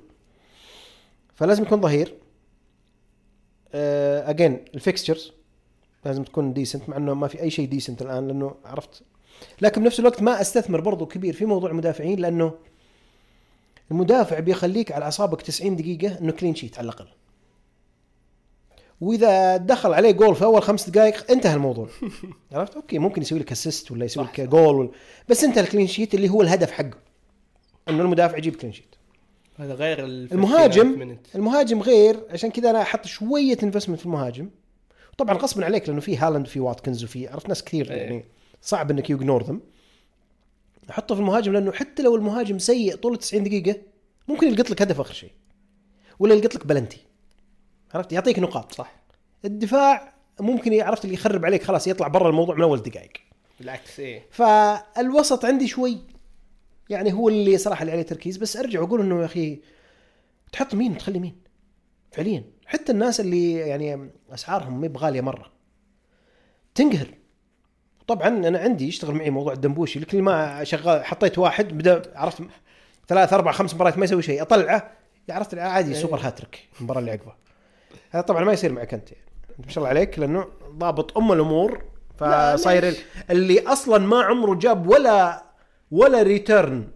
فلازم 1.35 1.63
يكون 1.63 1.81
ظهير 1.81 2.15
again 3.75 4.65
ال 4.75 4.81
fixtures 4.81 5.33
لازم 6.05 6.23
تكون 6.25 6.53
decent 6.53 6.89
مع 6.89 6.97
إنه 6.97 7.15
ما 7.15 7.29
في 7.29 7.41
أي 7.41 7.51
شيء 7.51 7.69
decent 7.69 8.03
الآن 8.03 8.29
لأنه 8.29 8.55
عرفت 8.65 9.03
لكن 9.61 9.83
بنفس 9.83 10.01
الوقت 10.01 10.23
ما 10.23 10.41
أستثمر 10.41 10.81
برضو 10.81 11.07
كبير 11.07 11.35
في 11.35 11.45
موضوع 11.45 11.71
المدافعين 11.71 12.19
لأنه 12.19 12.55
المدافع 13.91 14.39
بيخليك 14.39 14.93
على 14.93 15.05
أعصابك 15.05 15.43
90 15.43 15.77
دقيقة 15.77 16.19
إنه 16.19 16.33
clean 16.33 16.55
sheet 16.55 16.79
على 16.79 16.85
الأقل. 16.85 17.07
وإذا 19.01 19.57
دخل 19.57 19.93
عليه 19.95 20.11
جول 20.11 20.35
في 20.37 20.45
أول 20.45 20.63
خمس 20.63 20.91
دقائق 20.91 21.31
انتهى 21.31 21.55
الموضوع. 21.55 21.89
عرفت؟ 22.53 22.75
okay 22.75 22.99
ممكن 22.99 23.23
يسوي 23.23 23.39
لك 23.39 23.53
assist 23.53 23.91
ولا 23.91 24.05
يسوي 24.05 24.25
لك 24.25 24.41
جول 24.41 24.75
ولا 24.75 24.91
بس 25.29 25.45
انت 25.45 25.59
ال 25.59 25.64
clean 25.64 25.87
sheet 25.87 26.15
اللي 26.15 26.29
هو 26.29 26.43
الهدف 26.43 26.71
حقه 26.71 26.99
إنه 27.89 28.03
المدافع 28.03 28.39
يجيب 28.39 28.57
كلين 28.57 28.73
شيت 28.73 28.95
هذا 29.59 29.75
غير 29.75 30.05
ال 30.05 30.33
المهاجم 30.33 31.17
المهاجم 31.35 31.81
غير 31.81 32.21
عشان 32.31 32.51
كذا 32.51 32.71
أنا 32.71 32.83
أحط 32.83 33.07
شوية 33.07 33.59
investment 33.63 33.99
في 33.99 34.07
المهاجم. 34.07 34.51
طبعا 35.19 35.35
غصبا 35.35 35.65
عليك 35.65 35.89
لأنه 35.89 36.01
في 36.01 36.17
هالاند 36.17 36.47
وفي 36.47 36.61
واتكنز 36.61 37.05
وفي 37.05 37.29
عرفت 37.29 37.49
ناس 37.49 37.65
كثير 37.65 37.91
إيه. 37.91 37.97
يعني. 37.97 38.25
صعب 38.63 38.91
إنك 38.91 39.11
ignore 39.11 39.43
them. 39.43 39.61
أحطه 40.91 41.15
في 41.15 41.21
المهاجم 41.21 41.53
لأنه 41.53 41.73
حتى 41.73 42.03
لو 42.03 42.17
المهاجم 42.17 42.59
سيء 42.59 42.97
طول 42.97 43.17
90 43.17 43.45
دقيقة 43.45 43.81
ممكن 44.29 44.49
يلقط 44.49 44.71
لك 44.71 44.83
هدف 44.83 45.01
آخر 45.01 45.15
شيء. 45.15 45.33
ولا 46.19 46.35
يلقط 46.35 46.55
لك 46.55 46.67
بلنتي. 46.67 47.01
عرفت؟ 47.95 48.13
يعطيك 48.13 48.39
نقاط. 48.39 48.73
صح. 48.75 49.01
الدفاع 49.45 50.15
ممكن 50.41 50.81
عرفت 50.81 51.05
اللي 51.05 51.15
يخرب 51.15 51.45
عليك 51.45 51.63
خلاص 51.63 51.87
يطلع 51.87 52.09
برا 52.09 52.29
الموضوع 52.29 52.55
من 52.55 52.63
أول 52.63 52.83
دقائق. 52.83 53.13
بالعكس 53.61 54.01
إيه. 54.01 54.27
فالوسط 54.31 55.45
عندي 55.45 55.69
شوي. 55.69 55.99
يعني 56.89 57.13
هو 57.13 57.29
اللي 57.29 57.59
صراحة 57.59 57.81
اللي 57.83 57.93
عليه 57.93 58.03
تركيز. 58.03 58.37
بس 58.37 58.57
أرجع 58.57 58.81
وأقول 58.81 59.01
إنه 59.01 59.21
يا 59.21 59.25
أخي 59.25 59.61
تحط 60.53 60.75
مين 60.75 60.99
تخلي 60.99 61.19
مين؟ 61.19 61.37
فعليا. 62.13 62.45
حتى 62.67 62.93
الناس 62.93 63.21
اللي 63.21 63.53
يعني 63.53 64.11
أسعارهم 64.31 64.81
ما 64.81 64.89
بغالية 64.89 65.21
مرة. 65.21 65.53
تنقهر. 66.75 67.20
طبعا 68.11 68.29
أنا 68.29 68.59
عندي 68.59 68.89
يشتغل 68.89 69.15
معي 69.15 69.31
موضوع 69.31 69.53
الدنبوشي 69.53 70.01
لكل 70.01 70.23
ما 70.23 70.65
شغال 70.65 71.05
حطيت 71.05 71.39
واحد 71.39 71.79
بدا 71.79 72.03
عرفت 72.15 72.43
ثلاث 73.09 73.33
أربع 73.33 73.53
خمس 73.53 73.75
مباريات 73.75 73.99
ما 73.99 74.05
يسوي 74.05 74.23
شيء 74.23 74.43
أطلعه 74.43 74.91
عرفت 75.31 75.55
عادي 75.55 75.95
سوبر 75.95 76.19
هاتريك 76.23 76.69
المباراه 76.81 77.01
اللي 77.01 77.11
عقبها 77.11 77.37
هذا 78.11 78.23
طبعا 78.23 78.45
ما 78.45 78.53
يصير 78.53 78.73
معك 78.73 78.95
أنت 78.95 79.13
يعني. 79.13 79.25
ما 79.59 79.71
شاء 79.71 79.79
الله 79.79 79.89
عليك 79.89 80.19
لأنه 80.19 80.47
ضابط 80.71 81.19
أم 81.19 81.33
الأمور 81.33 81.83
لا، 82.21 82.57
فصاير؟ 82.57 82.95
اللي 83.31 83.61
أصلا 83.61 83.99
ما 83.99 84.23
عمره 84.23 84.55
جاب 84.55 84.87
ولا 84.89 85.45
ولا 85.91 86.23
return 86.23 86.89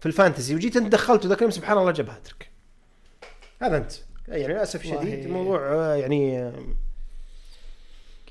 في 0.00 0.06
ال 0.06 0.12
fantasy 0.12 0.54
وجيت 0.54 0.76
أنت 0.76 0.92
دخلته 0.92 1.28
ذاك 1.28 1.38
اليوم 1.38 1.50
سبحان 1.50 1.78
الله 1.78 1.92
جاب 1.92 2.08
هاتريك 2.10 2.50
هذا 3.62 3.76
أنت 3.76 3.92
يعني 4.28 4.52
للأسف 4.52 4.86
والله. 4.86 5.00
شديد 5.00 5.24
الموضوع 5.24 5.60
آه، 5.60 5.94
يعني 5.94 6.38
آه، 6.38 6.52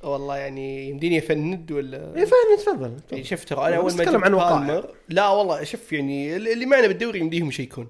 والله 0.06 0.38
يعني 0.38 0.90
يمديني 0.90 1.20
أفند 1.20 1.72
ولا 1.72 1.98
تفضل 1.98 2.34
يعني 2.52 2.58
تفضل. 2.58 3.26
شفت 3.26 3.50
ترى 3.50 3.68
أنا 3.68 3.76
أول 3.76 3.94
ما 3.94 4.04
نتكلم 4.04 4.16
جبت 4.18 4.26
عن 4.26 4.34
وقائع. 4.34 4.58
بالمر 4.60 4.94
لا 5.10 5.30
والله 5.30 5.64
شوف 5.64 5.94
يعني 5.94 6.36
اللي 6.36 6.66
معنا 6.66 6.88
بالدوري 6.88 7.20
يمديهم 7.20 7.48
يشيكون 7.48 7.88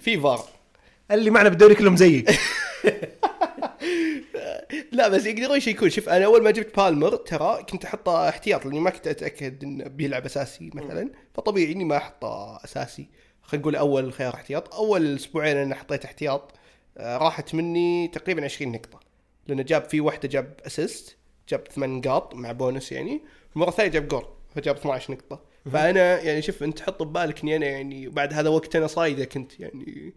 في 0.00 0.20
فار 0.20 0.44
اللي 1.10 1.30
معنا 1.30 1.48
بالدوري 1.48 1.74
كلهم 1.74 1.96
زيك 1.96 2.30
لا 4.92 5.08
بس 5.08 5.26
يقدرون 5.26 5.56
يشيكون 5.56 5.90
شوف 5.90 6.08
أنا 6.08 6.24
أول 6.24 6.42
ما 6.42 6.50
جبت 6.50 6.76
بالمر 6.76 7.16
ترى 7.16 7.62
كنت 7.70 7.84
أحطه 7.84 8.28
احتياط 8.28 8.64
لأني 8.66 8.80
ما 8.80 8.90
كنت 8.90 9.06
أتأكد 9.06 9.64
انه 9.64 9.84
بيلعب 9.84 10.24
أساسي 10.24 10.70
مثلا. 10.74 11.10
فطبيعي 11.34 11.72
إني 11.72 11.84
ما 11.84 11.96
أحطه 11.96 12.60
أساسي. 12.64 13.08
خلينا 13.42 13.62
نقول 13.62 13.76
أول 13.76 14.12
خيار 14.12 14.34
احتياط. 14.34 14.74
أول 14.74 15.14
أسبوعين 15.14 15.56
أنا 15.56 15.74
حطيت 15.74 16.04
احتياط. 16.04 16.52
آه، 16.98 17.16
راحت 17.16 17.54
مني 17.54 18.08
تقريبا 18.08 18.44
20 18.44 18.72
نقطة. 18.72 19.00
لأنه 19.46 19.62
جاب 19.62 19.84
في 19.84 20.00
واحدة 20.00 20.28
جاب 20.28 20.54
assist 20.66 21.16
جاب 21.52 21.68
ثمان 21.68 21.90
نقاط 21.90 22.34
مع 22.34 22.52
بونس 22.52 22.92
يعني 22.92 23.20
المرة 23.56 23.68
الثانية 23.68 23.90
جاب 23.90 24.08
جول 24.08 24.24
فجاب 24.54 24.76
12 24.76 25.12
نقطة. 25.12 25.40
فأنا 25.72 26.20
يعني 26.20 26.42
شوف 26.42 26.62
أنت 26.62 26.80
حط 26.80 27.02
ببالك 27.02 27.42
إني 27.42 27.56
أنا 27.56 27.66
يعني 27.66 28.08
بعد 28.08 28.32
هذا 28.32 28.48
وقت 28.48 28.76
أنا 28.76 28.86
صايده 28.86 29.24
كنت 29.24 29.60
يعني 29.60 30.12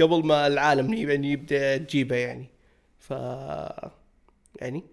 قبل 0.00 0.26
ما 0.26 0.46
العالم 0.46 0.94
يعني 0.94 1.32
يبدأ 1.32 1.76
تجيبه 1.76 2.16
يعني. 2.16 2.46
ف 2.98 3.10
يعني 4.60 4.84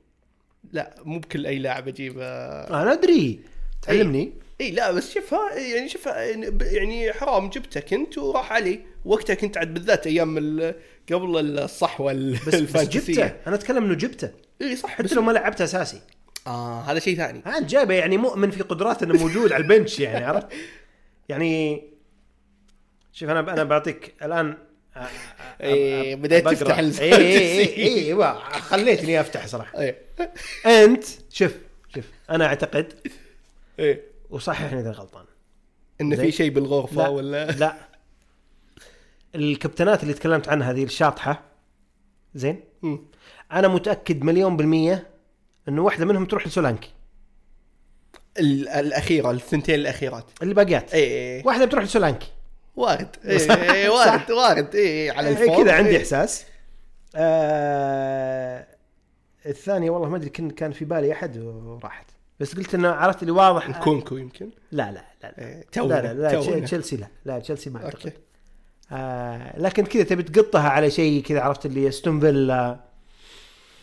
لا 0.71 0.95
مو 1.05 1.19
بكل 1.19 1.45
أي 1.45 1.59
لاعب 1.59 1.87
أجيبه. 1.87 2.23
أنا 2.23 2.93
أدري. 2.93 3.39
تعلمني. 3.81 4.33
إي 4.61 4.71
لا 4.71 4.91
بس 4.91 5.13
شوفها 5.13 5.55
يعني 5.55 5.89
شوفها 5.89 6.21
يعني 6.61 7.13
حرام 7.13 7.49
جبته 7.49 7.79
كنت 7.79 8.17
وراح 8.17 8.51
علي. 8.51 8.79
وقتها 9.05 9.33
كنت 9.33 9.57
عاد 9.57 9.73
بالذات 9.73 10.07
أيام 10.07 10.37
قبل 11.11 11.59
الصحوة 11.59 12.11
ال- 12.11 12.33
بس, 12.47 12.55
بس 12.55 12.87
جبته. 12.89 13.25
أنا 13.47 13.55
أتكلم 13.55 13.83
إنه 13.83 13.93
جبته. 13.93 14.29
اي 14.61 14.75
صح 14.75 14.89
حتى 14.89 15.15
لو 15.15 15.21
ما 15.21 15.31
لعبته 15.31 15.63
أساسي. 15.63 16.01
آه 16.47 16.81
هذا 16.81 16.99
شيء 16.99 17.17
ثاني. 17.17 17.41
ها 17.45 17.57
انت 17.57 17.69
جايبه 17.69 17.93
يعني 17.93 18.17
مؤمن 18.17 18.51
في 18.51 18.63
قدراته 18.63 19.03
إنه 19.03 19.13
موجود 19.13 19.51
على 19.51 19.63
البنش 19.63 19.99
يعني 19.99 20.25
عرفت؟ 20.25 20.47
يعني 21.29 21.83
شوف 23.13 23.29
أنا 23.29 23.39
أنا 23.39 23.63
بعطيك 23.63 24.13
الآن 24.23 24.57
أ- 24.95 24.99
بديت. 26.15 26.47
تفتح 26.47 26.77
اي 26.77 26.91
اي 27.01 27.77
اي 27.77 28.05
أيوه 28.05 28.39
خليتني 28.49 29.21
أفتح 29.21 29.47
صراحة. 29.47 29.79
اي 29.79 29.95
أنت 30.65 31.03
شوف 31.29 31.51
شوف 31.95 32.05
أنا 32.29 32.45
أعتقد 32.45 32.93
اي 33.79 34.01
وصححني 34.29 34.79
اذا 34.79 34.91
غلطان. 34.91 35.25
ان 36.01 36.15
زين. 36.15 36.25
في 36.25 36.31
شيء 36.31 36.51
بالغرفة 36.51 36.95
لا 37.03 37.07
ولا؟ 37.07 37.51
لا. 37.51 37.73
الكابتنات 39.35 40.03
اللي 40.03 40.13
تكلمت 40.13 40.49
عنها 40.49 40.71
هذه 40.71 40.83
الشاطحة 40.83 41.41
زين؟ 42.35 42.59
مم. 42.81 42.99
أنا 43.51 43.67
متأكد 43.67 44.23
مليون 44.23 44.57
بالمية 44.57 45.07
إنه 45.67 45.81
واحدة 45.83 46.05
منهم 46.05 46.25
تروح 46.25 46.47
لسولانكي. 46.47 46.91
ال- 48.39 48.67
الأخيرة 48.69 49.31
الثنتين 49.31 49.75
الأخيرات. 49.75 50.25
اللي 50.41 50.53
باقيات 50.53 50.93
اي 50.93 51.37
اي 51.37 51.43
واحدة 51.45 51.65
بتروح 51.65 51.83
لسولانكي. 51.83 52.27
وارد. 52.75 53.15
اي 53.29 53.39
صح. 53.39 53.55
إي، 53.55 53.89
وارد 53.89 54.31
وارد. 54.31 54.75
اي 54.75 55.09
على 55.09 55.27
إيه 55.29 55.43
ال 55.43 55.47
four. 55.47 55.63
كذا 55.63 55.73
عندي. 55.73 55.97
إحساس. 55.97 56.45
آه 57.15 58.65
الثانية 59.45 59.89
والله 59.89 60.09
ما 60.09 60.17
أدري 60.17 60.29
كان 60.29 60.49
كان 60.49 60.71
في 60.71 60.85
بالي 60.85 61.11
أحد 61.13 61.37
وراحت. 61.37 62.05
بس 62.39 62.55
قلت 62.55 62.73
إنه 62.75 62.89
عرفت 62.89 63.21
اللي 63.21 63.31
واضح. 63.31 63.83
نكونكو 63.83 64.17
يمكن؟ 64.17 64.49
لا 64.71 64.91
لا 64.91 65.05
لا 65.23 65.33
لا. 65.37 65.47
إيه، 65.47 65.63
لا 65.77 66.13
لا, 66.13 66.13
لا. 66.13 66.61
تشيلسي 66.65 66.97
لا 66.97 67.07
لا 67.25 67.39
تشيلسي 67.39 67.69
ما 67.69 67.85
أعتقد. 67.85 68.13
آه 68.91 69.59
لكن 69.59 69.85
كذا 69.85 70.03
تبي 70.03 70.23
تقطها 70.23 70.69
على 70.69 70.91
شيء 70.91 71.23
كذا 71.23 71.41
عرفت 71.41 71.65
اللي 71.65 71.87
استون 71.87 72.19
فيلا 72.19 72.79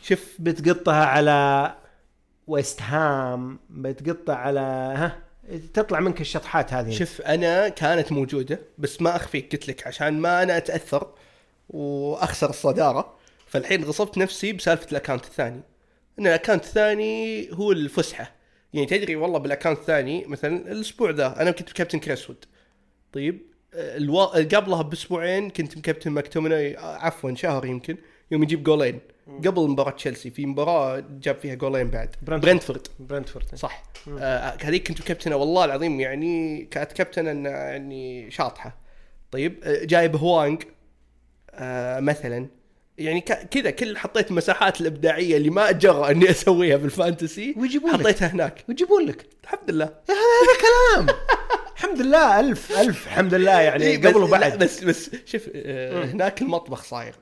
شوف 0.03 0.37
بتقطها 0.39 1.05
على 1.05 1.75
ويست 2.47 2.83
هام 2.83 3.59
بتقطها 3.71 4.35
على 4.35 4.61
ها 4.61 5.27
تطلع 5.75 6.01
منك 6.01 6.21
الشطحات 6.21 6.73
هذه. 6.73 6.91
شوف 6.91 7.21
أنا 7.21 7.69
كانت 7.69 8.13
موجودة 8.13 8.61
بس 8.79 9.03
ما 9.03 9.17
أخفيك 9.17 9.53
قلت 9.53 9.69
لك 9.69 9.87
عشان 9.87 10.21
ما 10.21 10.43
أنا 10.43 10.57
أتأثر 10.57 11.13
وأخسر 11.69 12.51
الصدارة. 12.51 13.17
فالحين 13.47 13.85
غصبت 13.85 14.19
نفسي 14.19 14.53
بسالفة 14.53 14.87
ال 14.93 14.97
account 14.97 15.25
الثاني. 15.25 15.61
إن 16.19 16.27
ال 16.27 16.31
account 16.31 16.65
الثاني 16.65 17.49
هو 17.53 17.73
الفسحة. 17.73 18.33
يعني 18.75 18.87
تدري 18.87 19.17
والله 19.17 19.39
بال 19.39 19.48
account 19.48 19.79
الثاني 19.79 20.25
مثلا 20.25 20.73
الأسبوع 20.73 21.11
ذا 21.11 21.43
أنا 21.43 21.51
كنت 21.51 21.71
بكابتن 21.71 21.99
كريسوود. 21.99 22.45
طيب 23.13 23.43
الوا... 23.77 24.25
قبلها 24.25 24.83
بأسبوعين 24.83 25.51
كنت 25.51 25.77
مكابتن 25.79 26.11
ماكتوميناي 26.11 26.77
عفوا 26.77 27.35
شهر 27.35 27.67
يمكن 27.67 27.97
يوم 28.31 28.43
يجيب 28.43 28.63
جولين. 28.65 29.01
قبل 29.47 29.69
مباراة 29.69 29.91
تشيلسي 29.91 30.31
في 30.31 30.47
مباراة 30.47 31.05
جاب 31.21 31.37
فيها 31.37 31.55
جولين 31.55 31.91
بعد. 31.91 32.17
برنتفورد. 32.23 32.87
برنتفورد 33.01 33.55
صح. 33.55 33.83
آه 34.19 34.57
هذيك 34.63 34.89
كنت 34.89 35.03
كابتنة 35.03 35.37
والله 35.37 35.65
العظيم 35.65 36.01
يعني 36.01 36.65
كانت 36.71 36.93
كابتنة 36.93 37.31
إن 37.31 37.45
يعني 37.47 38.31
شاطحة. 38.31 38.77
طيب 39.33 39.61
آه 39.65 39.85
جايب 39.85 40.17
هوانج 40.17 40.63
آه 41.51 42.01
مثلا. 42.01 42.47
يعني 42.99 43.21
كذا 43.21 43.71
كل 43.71 43.97
حطيت 43.99 44.31
المساحات 44.31 44.81
الإبداعية 44.81 45.37
اللي 45.37 45.51
ما 45.51 45.71
اتجرأ 45.71 46.11
إني 46.11 46.31
أسويها 46.37 46.77
بال 46.77 46.94
fantasy 46.94 47.55
ويجيبون. 47.59 47.93
حطيتها 47.93 48.29
هناك. 48.29 48.65
ويجيبون 48.69 49.07
لك. 49.07 49.27
الحمد 49.45 49.71
لله. 49.71 49.85
هذا 50.09 50.57
كلام. 50.61 51.07
الحمد 51.77 52.01
لله 52.01 52.41
ألف 52.41 52.79
ألف. 52.79 53.07
الحمد 53.07 53.35
لله 53.35 53.61
يعني 53.61 53.85
إيه، 53.85 53.99
قبل 53.99 54.17
وبعد. 54.17 54.59
بس 54.59 54.85
بس 54.85 55.11
شوف 55.25 55.51
آه 55.55 56.05
هناك 56.05 56.43
المطبخ 56.43 56.85
صاير. 56.85 57.15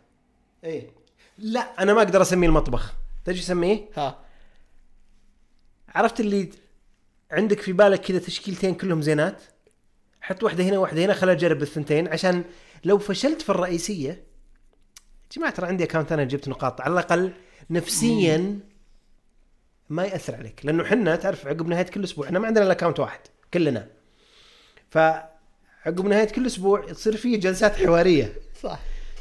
إيه. 0.64 0.90
لا. 1.38 1.82
أنا 1.82 1.94
ما 1.94 2.02
أقدر 2.02 2.22
أسميه 2.22 2.48
المطبخ. 2.48 2.92
تدري 3.24 3.36
إيش 3.38 3.44
أسميه؟ 3.44 3.88
ها. 3.96 4.18
عرفت 5.88 6.20
اللي 6.20 6.50
عندك 7.30 7.60
في 7.60 7.72
بالك 7.72 8.00
كذا 8.00 8.18
تشكيلتين 8.18 8.74
كلهم 8.74 9.02
زينات؟ 9.02 9.42
حط 10.20 10.42
واحدة 10.42 10.64
هنا 10.64 10.78
واحدة 10.78 11.04
هنا 11.04 11.14
خليني 11.14 11.38
أجرب 11.38 11.62
الثنتين. 11.62 12.08
عشان 12.08 12.44
لو 12.84 12.98
فشلت 12.98 13.42
في 13.42 13.50
الرئيسية 13.50 14.08
يا 14.10 14.18
جماعة 15.32 15.52
ترى 15.52 15.66
عندي 15.66 15.84
account 15.84 16.12
أنا 16.12 16.24
جبت 16.24 16.48
نقاط. 16.48 16.80
على 16.80 16.92
الأقل 16.92 17.32
نفسيا 17.70 18.58
ما 19.88 20.04
يأثر 20.04 20.34
عليك. 20.34 20.60
لأنه 20.66 20.84
حنا 20.84 21.16
تعرف 21.16 21.46
عقب 21.46 21.66
نهاية 21.68 21.86
كل 21.86 22.04
أسبوع 22.04 22.26
إحنا 22.26 22.38
ما 22.38 22.46
عندنا 22.46 22.64
إلا 22.64 22.72
account 22.72 23.00
واحد 23.00 23.20
كلنا. 23.54 23.88
فعقب 24.94 26.06
نهاية 26.06 26.28
كل 26.28 26.46
أسبوع 26.46 26.80
تصير 26.92 27.16
فيه 27.16 27.40
جلسات 27.40 27.76
حوارية. 27.76 28.32
صح. 28.62 28.78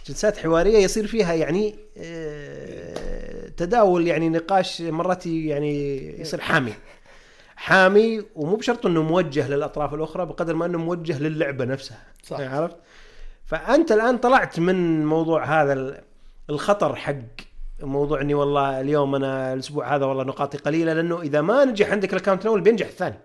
جلسات 0.08 0.38
حوارية 0.38 0.78
يصير 0.78 1.08
فيها 1.08 1.34
يعني 1.34 1.76
آه، 1.98 3.48
تداول 3.58 4.08
يعني 4.08 4.30
نقاش 4.30 4.82
مرات 4.82 5.26
يعني 5.26 5.98
يصير 6.22 6.42
حامي. 6.42 6.74
حامي 7.56 8.24
ومو 8.36 8.56
بشرط 8.56 8.86
إنه 8.86 9.04
موجه 9.04 9.48
للأطراف 9.50 9.94
الأخرى 9.94 10.26
بقدر 10.26 10.54
ما 10.56 10.66
إنه 10.66 10.78
موجه 10.78 11.20
للعبة 11.20 11.66
نفسها. 11.66 11.98
صح. 12.24 12.40
عرفت؟ 12.40 12.76
فأنت 13.46 13.92
الآن 13.92 14.18
طلعت 14.18 14.60
من 14.60 15.06
موضوع 15.06 15.46
هذا 15.64 15.74
ال- 15.74 16.02
الخطر 16.50 16.96
حق 16.96 17.16
موضوع 17.82 18.22
إني 18.22 18.34
والله 18.34 18.82
اليوم 18.82 19.16
أنا 19.16 19.54
الأسبوع 19.54 19.96
هذا 19.96 20.06
والله 20.06 20.24
نقاطي 20.24 20.58
قليلة 20.58 20.94
لأنه 20.94 21.22
إذا 21.22 21.42
ما 21.42 21.66
نجح 21.66 21.92
عندك 21.92 22.14
الاكونت 22.14 22.42
الأول 22.42 22.62
بينجح 22.62 22.88
الثاني. 22.88 23.20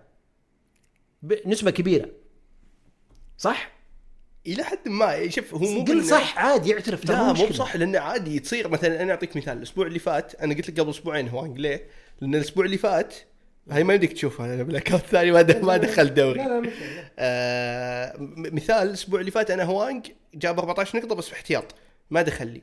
بنسبه 1.21 1.71
كبيرة. 1.71 2.09
صح؟ 3.39 3.71
إلى 4.47 4.63
حد 4.63 4.87
ما 4.89 5.29
شوف 5.29 5.53
هو 5.53 5.59
مو 5.59 5.83
قل 5.83 6.05
صح 6.05 6.37
عادي 6.37 6.73
اعترف 6.73 7.05
ترى 7.05 7.15
لا 7.15 7.33
مو. 7.33 7.45
بصح 7.45 7.75
لأنه 7.75 7.99
عادي 7.99 8.39
تصير 8.39 8.67
مثلا 8.67 9.01
أنا 9.01 9.11
أعطيك 9.11 9.37
مثال 9.37 9.57
الأسبوع 9.57 9.87
اللي 9.87 9.99
فات 9.99 10.35
أنا 10.35 10.55
قلت 10.55 10.69
لك 10.69 10.79
قبل 10.79 10.89
أسبوعين 10.89 11.27
هوانج 11.27 11.57
ليه؟ 11.59 11.87
لأن 12.21 12.35
الأسبوع 12.35 12.65
اللي 12.65 12.77
فات 12.77 13.15
هاي 13.69 13.83
ما 13.83 13.93
يمديك 13.93 14.13
تشوفها 14.13 14.53
أنا 14.53 14.63
بال 14.63 14.72
account 14.72 15.03
الثاني 15.03 15.31
ما 15.31 15.43
ما 15.61 15.77
دخل 15.77 16.13
دوري 16.13 16.39
لا 16.39 16.61
لا. 16.61 16.71
آه 17.19 18.13
مثال 18.35 18.87
الأسبوع 18.87 19.19
اللي 19.19 19.31
فات 19.31 19.51
أنا 19.51 19.63
هوانج 19.63 20.07
جاب 20.33 20.59
14 20.59 20.99
نقطة 20.99 21.15
بس 21.15 21.27
في 21.27 21.33
احتياط 21.33 21.75
ما 22.09 22.21
دخل 22.21 22.47
لي 22.47 22.61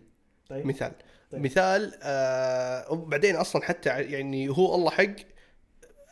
طيب. 0.48 0.66
مثال 0.66 0.92
طيب. 1.30 1.42
مثال 1.42 1.92
آه 2.02 2.92
وبعدين 2.92 3.36
أصلا 3.36 3.62
حتى 3.62 3.88
يعني 3.88 4.48
هو 4.48 4.74
الله 4.74 4.90
حق 4.90 5.14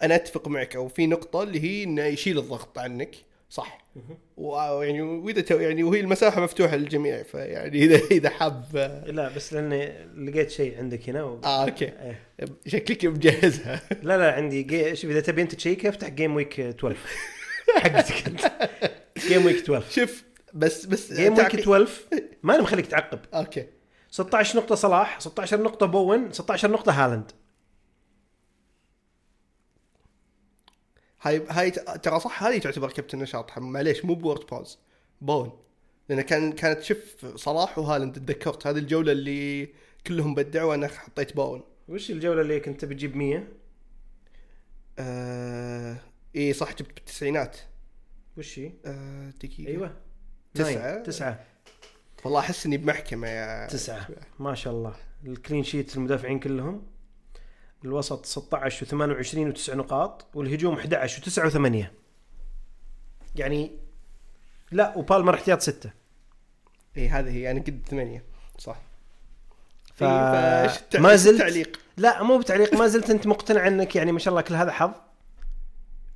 أنا 0.02 0.14
أتفق 0.14 0.48
معك 0.48 0.76
أو 0.76 0.88
في 0.88 1.06
نقطة 1.06 1.42
اللي 1.42 1.60
هي 1.60 1.84
إنه 1.84 2.02
يشيل 2.04 2.38
الضغط 2.38 2.78
عنك 2.78 3.14
صح. 3.50 3.84
ويعني 4.36 5.02
وإذا 5.02 5.62
يعني 5.62 5.82
وهي 5.82 6.00
المساحة 6.00 6.40
مفتوحة 6.40 6.76
للجميع 6.76 7.22
فيعني 7.22 7.78
اذا 7.84 7.96
إذا 8.16 8.30
حاب 8.30 8.64
لا 9.06 9.28
بس 9.36 9.52
لأني 9.52 9.92
لقيت 10.30 10.50
شيء 10.50 10.78
عندك 10.78 11.08
هنا 11.08 11.22
و... 11.24 11.40
آه 11.44 11.64
okay. 11.64 11.84
إيه. 11.84 12.22
شكلك 12.66 13.04
مجهزها. 13.04 13.80
لا 14.02 14.18
لا 14.18 14.32
عندي 14.32 14.62
جي... 14.62 14.96
شوف 14.96 15.10
إذا 15.10 15.20
تبي 15.20 15.42
أنت 15.42 15.54
تشيك 15.54 15.86
أفتح 15.86 16.08
game 16.08 16.34
week 16.34 16.60
12 16.60 16.98
حقتك 17.76 18.26
أنت. 18.28 18.52
game 19.28 19.44
week 19.46 19.56
12 19.56 19.90
شوف 19.90 20.24
بس 20.54 20.86
بس 20.86 21.12
game 21.12 21.32
week 21.32 21.42
تعقي- 21.46 21.60
12 21.60 21.88
ما 22.42 22.54
أنا 22.54 22.62
مخليك 22.62 22.86
تعقب. 22.86 23.18
okay. 23.34 23.66
16 24.10 24.58
نقطة 24.58 24.74
صلاح 24.74 25.20
16 25.20 25.62
نقطة 25.62 25.86
بوين 25.86 26.32
16 26.32 26.70
نقطة 26.70 26.92
هالاند. 27.04 27.30
هاي 31.24 31.46
هاي 31.48 31.70
ترى 31.70 32.20
صح 32.20 32.42
هذه 32.42 32.58
تعتبر 32.58 32.90
كابتن 32.90 33.18
نشاط 33.18 33.58
معليش 33.58 34.04
مو 34.04 34.14
بورد 34.14 34.46
باوز 34.50 34.78
بون. 35.20 35.58
لأن 36.08 36.20
كان 36.20 36.52
كانت 36.52 36.82
شوف 36.82 37.26
صلاح 37.36 37.78
وهالاند 37.78 38.14
تذكرت. 38.14 38.66
هذه 38.66 38.78
الجولة 38.78 39.12
اللي 39.12 39.68
كلهم 40.06 40.34
بدعوا 40.34 40.70
وأنا 40.70 40.88
حطيت 40.88 41.36
بون. 41.36 41.62
وش 41.88 42.10
الجولة 42.10 42.40
اللي 42.40 42.60
كنت 42.60 42.84
بتجيب 42.84 43.16
100 43.16 43.48
آه 44.98 45.96
إي 46.36 46.52
صح 46.52 46.72
جبت 46.74 46.92
بالتسعينات. 46.92 47.56
وش 48.36 48.58
هي؟ 48.58 48.72
آه 48.84 49.30
دقيقة. 49.30 49.68
أيوه. 49.68 49.96
تسعة. 50.54 50.92
ناين. 50.92 51.02
تسعة. 51.02 51.44
والله 52.24 52.40
أحس 52.40 52.66
إني 52.66 52.76
بمحكمة 52.76 53.28
يا 53.28 53.66
تسعة. 53.66 54.08
ما 54.38 54.54
شاء 54.54 54.72
الله. 54.72 54.96
الكلين 55.26 55.64
شيت 55.64 55.96
المدافعين 55.96 56.38
كلهم. 56.38 56.93
الوسط 57.84 58.26
16 58.26 58.86
و28 58.86 59.56
و9 59.56 59.70
نقاط 59.70 60.26
والهجوم 60.34 60.74
11 60.74 61.22
و9 61.22 61.52
و8 61.52 61.84
يعني 63.36 63.70
لا 64.72 64.92
وبالمر 64.98 65.34
احتياط 65.34 65.60
6 65.60 65.90
إي 66.96 67.08
هذه 67.08 67.30
هي 67.30 67.50
أنا 67.50 67.60
قد 67.60 67.80
ثمانية. 67.90 68.24
صح. 68.58 68.80
ف 69.94 70.04
التع- 70.04 71.00
ما 71.00 71.16
زلت 71.16 71.34
التعليق؟ 71.40 71.80
لا 71.96 72.22
مو 72.22 72.38
بتعليق 72.38 72.74
ما 72.74 72.86
زلت 72.86 73.10
أنت 73.10 73.26
مقتنع 73.26 73.66
أنك 73.66 73.96
يعني 73.96 74.12
ما 74.12 74.18
شاء 74.18 74.32
الله 74.32 74.40
كل 74.42 74.54
هذا 74.54 74.70
حظ. 74.72 74.90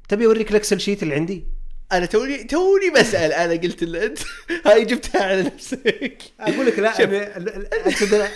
تبي 0.08 0.26
أوريك 0.26 0.50
ال 0.50 0.55
Excel 0.55 0.80
sheet 0.80 1.02
اللي 1.02 1.14
عندي؟ 1.14 1.44
أنا 1.92 2.06
توني 2.06 2.44
توني 2.44 2.90
بسأل 2.96 3.32
أنا 3.32 3.52
قلت 3.52 3.82
ال- 3.82 3.96
انت 3.96 4.18
هاي 4.66 4.84
جبتها 4.84 5.24
على 5.24 5.42
نفسك. 5.42 6.22
أقول 6.40 6.66
لك 6.66 6.78
لا 6.78 8.28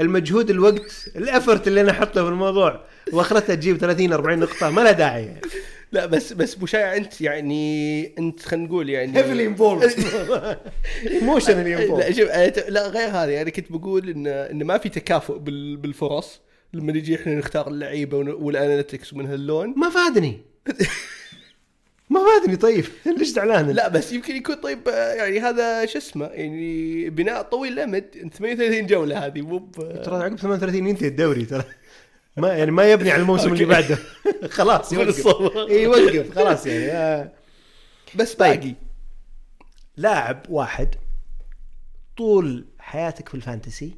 المجهود 0.00 0.50
الوقت 0.50 1.10
ال 1.16 1.23
effort 1.23 1.68
اللي 1.68 1.80
أنا 1.80 1.90
أحطه 1.90 2.22
في 2.24 2.28
الموضوع. 2.30 2.84
وأخرتها 3.12 3.54
تجيب 3.54 3.76
30 3.76 4.12
40 4.12 4.38
نقطة 4.38 4.70
ما 4.70 4.80
لها 4.80 4.92
داعي. 4.92 5.24
يعني. 5.26 5.40
لا 5.92 6.06
بس 6.06 6.32
بس 6.32 6.54
ابو 6.54 6.66
شايع 6.66 6.96
أنت 6.96 7.20
يعني 7.20 8.12
أنت 8.18 8.42
خلينا 8.42 8.66
نقول 8.66 8.90
يعني 8.90 9.18
heavily 9.18 9.46
involved 9.46 9.90
emotionally 11.10 11.74
لا 11.74 11.82
involved 11.82 12.10
شوف 12.10 12.28
لا 12.68 12.88
غير 12.88 13.08
هذه 13.08 13.42
أنا 13.42 13.50
كنت 13.50 13.72
بقول 13.72 14.08
إن 14.10 14.26
إن 14.26 14.64
ما 14.64 14.78
في 14.78 14.88
تكافؤ 14.88 15.38
بال- 15.38 15.76
بالفرص. 15.76 16.40
لما 16.74 16.92
نجي 16.92 17.14
إحنا 17.16 17.34
نختار 17.34 17.68
اللعيبة 17.68 18.16
وال 18.16 18.34
analytics 18.34 19.14
من 19.14 19.26
هاللون 19.26 19.74
ما 19.76 19.90
فادني. 19.90 20.38
فادني 22.38 22.56
طيب. 22.56 22.84
ليش 23.18 23.28
زعلان 23.28 23.70
لا 23.70 23.88
بس 23.88 24.12
يمكن 24.12 24.36
يكون 24.36 24.54
طيب 24.54 24.88
يعني 24.88 25.40
هذا 25.40 25.86
شو 25.86 25.98
اسمه 25.98 26.26
يعني 26.26 27.10
بناء 27.10 27.42
طويل 27.42 27.72
الامد 27.72 28.30
38 28.38 28.86
جولة 28.86 29.26
هذه 29.26 29.40
مو 29.40 29.70
ترى 30.04 30.24
عقب 30.24 30.36
38 30.36 30.86
ينتهي 30.86 31.08
الدوري 31.08 31.44
ترى. 31.44 31.64
ما 32.36 32.48
يعني 32.48 32.70
ما 32.70 32.92
يبني 32.92 33.10
على 33.10 33.22
الموسم 33.22 33.52
اللي. 33.52 33.64
بعده. 33.64 33.98
خلاص 34.58 34.92
يوقف. 34.92 35.26
إي 35.56 35.82
يوقف. 35.82 36.34
خلاص 36.34 36.66
يعني 36.66 36.92
آه. 36.92 37.32
بس 38.14 38.34
طيب. 38.34 38.60
باقي. 38.60 38.74
لاعب 39.96 40.46
واحد 40.48 40.94
طول 42.16 42.66
حياتك 42.78 43.28
في 43.28 43.34
الفانتسي 43.34 43.96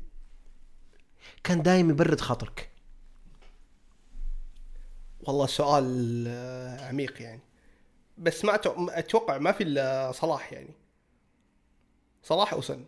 كان 1.45 1.63
دايم 1.63 1.91
يبرد 1.91 2.21
خاطرك. 2.21 2.71
والله 5.21 5.47
سؤال 5.47 6.25
آه، 6.29 6.89
عميق 6.89 7.23
يعني. 7.23 7.41
بس 8.21 8.45
ما 8.45 8.55
أتوقع 8.99 9.39
ما 9.39 9.53
في 9.53 9.63
إلا 9.63 10.13
صلاح 10.13 10.53
يعني. 10.53 10.75
صلاح 12.23 12.53
أو 12.53 12.61
سن 12.61 12.85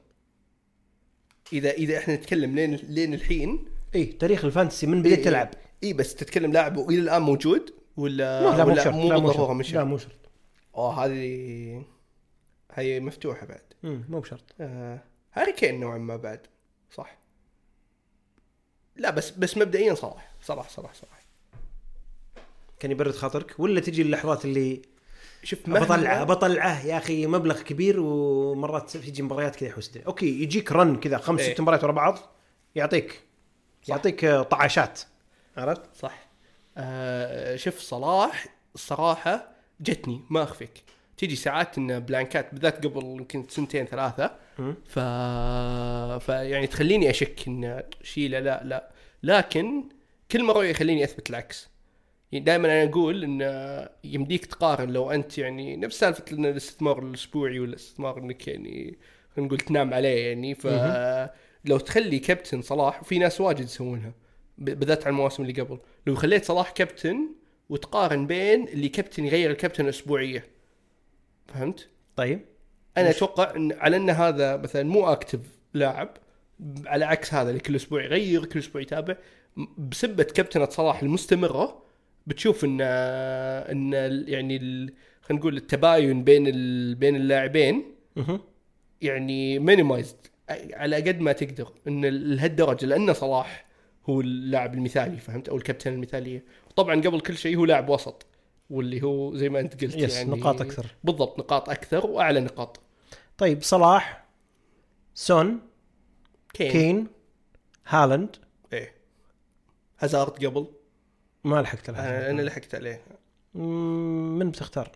اذا 1.52 1.70
إذا 1.70 1.98
إحنا 1.98 2.14
نتكلم 2.14 2.54
لين 2.54 2.74
لين 2.74 3.14
الحين. 3.14 3.64
اي 3.94 4.04
تاريخ 4.04 4.44
الفانتسي 4.44 4.86
من 4.86 5.02
بديت 5.02 5.24
تلعب. 5.24 5.50
اي 5.84 5.92
بس 5.92 6.14
تتكلم 6.14 6.52
لاعب 6.52 6.76
وإلى 6.76 6.98
الآن 6.98 7.22
موجود 7.22 7.74
ولا 7.96 8.56
لا 8.56 8.64
مو 8.64 8.70
ولا 8.70 8.84
شرط. 8.84 8.94
مو 8.94 9.08
لا 9.08 9.18
مو 9.18 9.32
شرط. 9.32 9.50
مش 9.50 9.74
لا 9.74 9.84
مو 9.84 9.98
شرط. 9.98 10.30
اوه 10.76 11.04
هذه 11.04 11.84
هي 12.72 13.00
مفتوحة 13.00 13.46
بعد. 13.46 13.62
مم، 13.82 14.04
مو 14.08 14.20
بشرط. 14.20 14.54
آه 14.60 15.00
هاري 15.32 15.52
كين 15.52 15.80
نوعا 15.80 15.98
ما 15.98 16.16
بعد 16.16 16.46
صح؟ 16.90 17.18
لا 18.96 19.10
بس 19.10 19.30
بس 19.30 19.56
مبدئيا 19.56 19.94
صلاح. 19.94 20.34
صلاح 20.42 20.68
صلاح 20.68 20.94
صلاح. 20.94 21.22
كان 22.78 22.90
يبرد 22.90 23.14
خاطرك؟ 23.14 23.60
ولا 23.60 23.80
تجي 23.80 24.02
اللحظات 24.02 24.44
اللي 24.44 24.82
شوف 25.42 25.70
بطلعه 25.70 26.24
بطلعه 26.24 26.86
يا 26.86 26.96
أخي 26.96 27.26
مبلغ 27.26 27.62
كبير 27.62 28.00
ومرات 28.00 28.96
تجي 28.96 29.22
مباريات 29.22 29.56
كذا 29.56 29.68
يحوس. 29.68 29.96
okay 30.06 30.42
يجيك 30.42 30.72
run 30.72 30.96
كذا 30.96 31.18
خمس 31.18 31.40
إيه. 31.40 31.54
ست 31.54 31.60
مباريات 31.60 31.84
ورا 31.84 31.92
بعض 31.92 32.18
يعطيك 32.74 33.20
صح. 33.82 33.90
يعطيك 33.90 34.24
آه، 34.24 34.42
طعاشات 34.42 35.00
عرفت؟ 35.56 35.82
صح 35.94 36.28
آه 36.76 37.56
شوف 37.56 37.78
صلاح 37.78 38.46
الصراحة 38.74 39.48
جتني 39.80 40.20
ما 40.30 40.42
أخفيك 40.42 40.82
تيجي 41.16 41.36
ساعات 41.36 41.78
إن 41.78 42.00
blank 42.00 42.43
ات 42.43 42.52
بالذات 42.52 42.86
قبل 42.86 43.04
يمكن 43.04 43.46
سنتين 43.48 43.86
ثلاثة 43.86 44.30
مم. 44.58 44.74
ف... 44.86 44.98
فيعني 46.24 46.66
تخليني 46.66 47.10
أشك 47.10 47.48
إن 47.48 47.82
شيله 48.02 48.38
لا 48.38 48.62
لا 48.64 48.90
لكن 49.22 49.84
كل 50.30 50.44
مرة 50.44 50.64
يخليني 50.64 51.04
أثبت 51.04 51.30
العكس 51.30 51.62
يعني 51.62 51.71
دائما 52.40 52.68
أنا 52.68 52.90
أقول 52.90 53.24
إن 53.24 53.88
يمديك 54.04 54.46
تقارن 54.46 54.90
لو 54.90 55.10
أنت 55.10 55.38
يعني 55.38 55.76
نفس 55.76 56.00
سالفة 56.00 56.24
إن 56.32 56.46
الاستثمار 56.46 56.98
الأسبوعي 57.02 57.58
والاستثمار 57.60 58.18
إنك 58.18 58.48
يعني 58.48 58.98
خلينا 59.36 59.46
نقول 59.46 59.58
تنام 59.60 59.94
عليه 59.94 60.26
يعني 60.26 60.54
فلو 60.54 61.78
تخلي 61.78 62.18
كابتن 62.18 62.62
صلاح 62.62 63.00
وفي 63.00 63.18
ناس 63.18 63.40
واجد 63.40 63.64
يسوونها 63.64 64.12
بالذات 64.58 65.02
على 65.02 65.12
المواسم 65.12 65.42
اللي 65.42 65.62
قبل 65.62 65.78
لو 66.06 66.14
خليت 66.14 66.44
صلاح 66.44 66.70
كابتن 66.70 67.28
وتقارن 67.68 68.26
بين 68.26 68.68
اللي 68.68 68.88
كابتن 68.88 69.24
يغير 69.24 69.50
الكابتن 69.50 69.88
أسبوعية 69.88 70.44
فهمت؟ 71.46 71.88
طيب 72.16 72.40
أنا 72.96 73.10
أتوقع 73.10 73.56
إن 73.56 73.72
على 73.72 73.96
إن 73.96 74.10
هذا 74.10 74.56
مثلا 74.56 74.82
مو 74.82 75.06
اكتف 75.12 75.40
لاعب 75.74 76.16
على 76.86 77.04
عكس 77.04 77.34
هذا 77.34 77.48
اللي 77.48 77.60
كل 77.60 77.76
أسبوع 77.76 78.04
يغير 78.04 78.44
كل 78.44 78.58
أسبوع 78.58 78.82
يتابع 78.82 79.16
بسبة 79.78 80.24
كابتنة 80.24 80.68
صلاح 80.68 81.02
المستمرة 81.02 81.82
بتشوف 82.26 82.64
إن 82.64 82.78
إن 82.80 83.92
يعني 84.28 84.58
خلينا 85.22 85.40
نقول 85.40 85.56
التباين 85.56 86.24
بين 86.24 86.46
ال- 86.46 86.94
بين 86.94 87.16
اللاعبين. 87.16 87.94
يعني 89.00 89.58
minimized 89.58 90.16
على 90.50 90.96
قد 90.96 91.20
ما 91.20 91.32
تقدر 91.32 91.72
إن 91.88 92.04
لهالدرجة 92.04 92.86
لأن 92.86 93.12
صلاح 93.14 93.66
هو 94.08 94.20
اللاعب 94.20 94.74
المثالي 94.74 95.16
فهمت؟ 95.16 95.48
أو 95.48 95.56
الكابتن 95.56 95.92
المثالية. 95.92 96.44
طبعا 96.76 97.00
قبل 97.00 97.20
كل 97.20 97.36
شيء 97.36 97.56
هو 97.56 97.64
لاعب 97.64 97.88
وسط 97.88 98.26
واللي 98.70 99.02
هو 99.02 99.34
زي 99.36 99.48
ما 99.48 99.60
أنت 99.60 99.84
قلت 99.84 99.96
yes 99.96 100.16
يعني 100.16 100.30
نقاط 100.30 100.60
أكثر. 100.60 100.86
بالضبط 101.04 101.38
نقاط 101.38 101.70
أكثر 101.70 102.06
وأعلى 102.06 102.40
نقاط. 102.40 102.80
طيب 103.38 103.62
صلاح 103.62 104.24
سون 105.14 105.60
كين, 106.54 106.70
كين 106.72 107.06
هالاند. 107.86 108.36
إيه. 108.72 108.92
هازارد 109.98 110.46
قبل. 110.46 110.66
ما 111.44 111.62
لحقت 111.62 111.90
له 111.90 111.98
أنا 111.98 112.30
أنا 112.30 112.42
لحقت 112.42 112.74
عليه. 112.74 113.02
من 113.54 114.50
بتختار؟ 114.50 114.90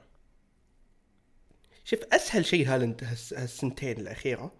شوف 1.84 2.00
أسهل 2.12 2.44
شيء 2.44 2.66
هالاند 2.68 3.04
هالس- 3.04 3.32
هالسنتين 3.34 4.00
الأخيرة 4.00 4.52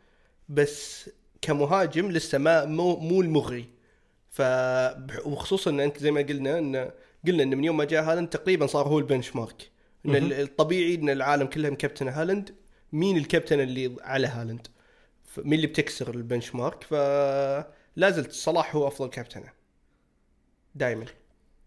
بس 0.49 1.11
كمهاجم 1.42 2.11
لسه 2.11 2.38
ما 2.38 2.64
مو 2.64 2.96
مو 2.96 3.20
المغري. 3.22 3.68
ف 4.31 4.42
وخصوصا 5.27 5.70
إن 5.70 5.81
أنت 5.81 5.99
زي 5.99 6.11
ما 6.11 6.20
قلنا 6.20 6.59
ان 6.59 6.90
قلنا 7.27 7.42
إن 7.42 7.57
من 7.57 7.64
يوم 7.64 7.77
ما 7.77 7.85
جاء 7.85 8.05
هالاند 8.05 8.29
تقريبا 8.29 8.66
صار 8.66 8.88
هو 8.88 8.99
ال 8.98 9.37
benchmark 9.37 9.70
ان 10.07 10.33
الطبيعي 10.33 10.94
إن 10.94 11.11
العالم 11.11 11.46
كله 11.46 11.70
مكابتن 11.70 12.09
هالاند. 12.09 12.55
مين 12.92 13.16
الكابتن 13.16 13.61
اللي 13.61 13.96
على 14.01 14.27
هالاند؟ 14.27 14.66
ف- 15.25 15.38
مين 15.40 15.53
اللي 15.55 15.66
بتكسر 15.66 16.14
ال 16.14 16.55
benchmark 16.55 16.83
فلا 16.83 18.11
زلت 18.11 18.33
صلاح 18.33 18.77
هو 18.77 18.87
أفضل 18.88 19.09
كابتنه. 19.09 19.53
دائما 20.75 21.07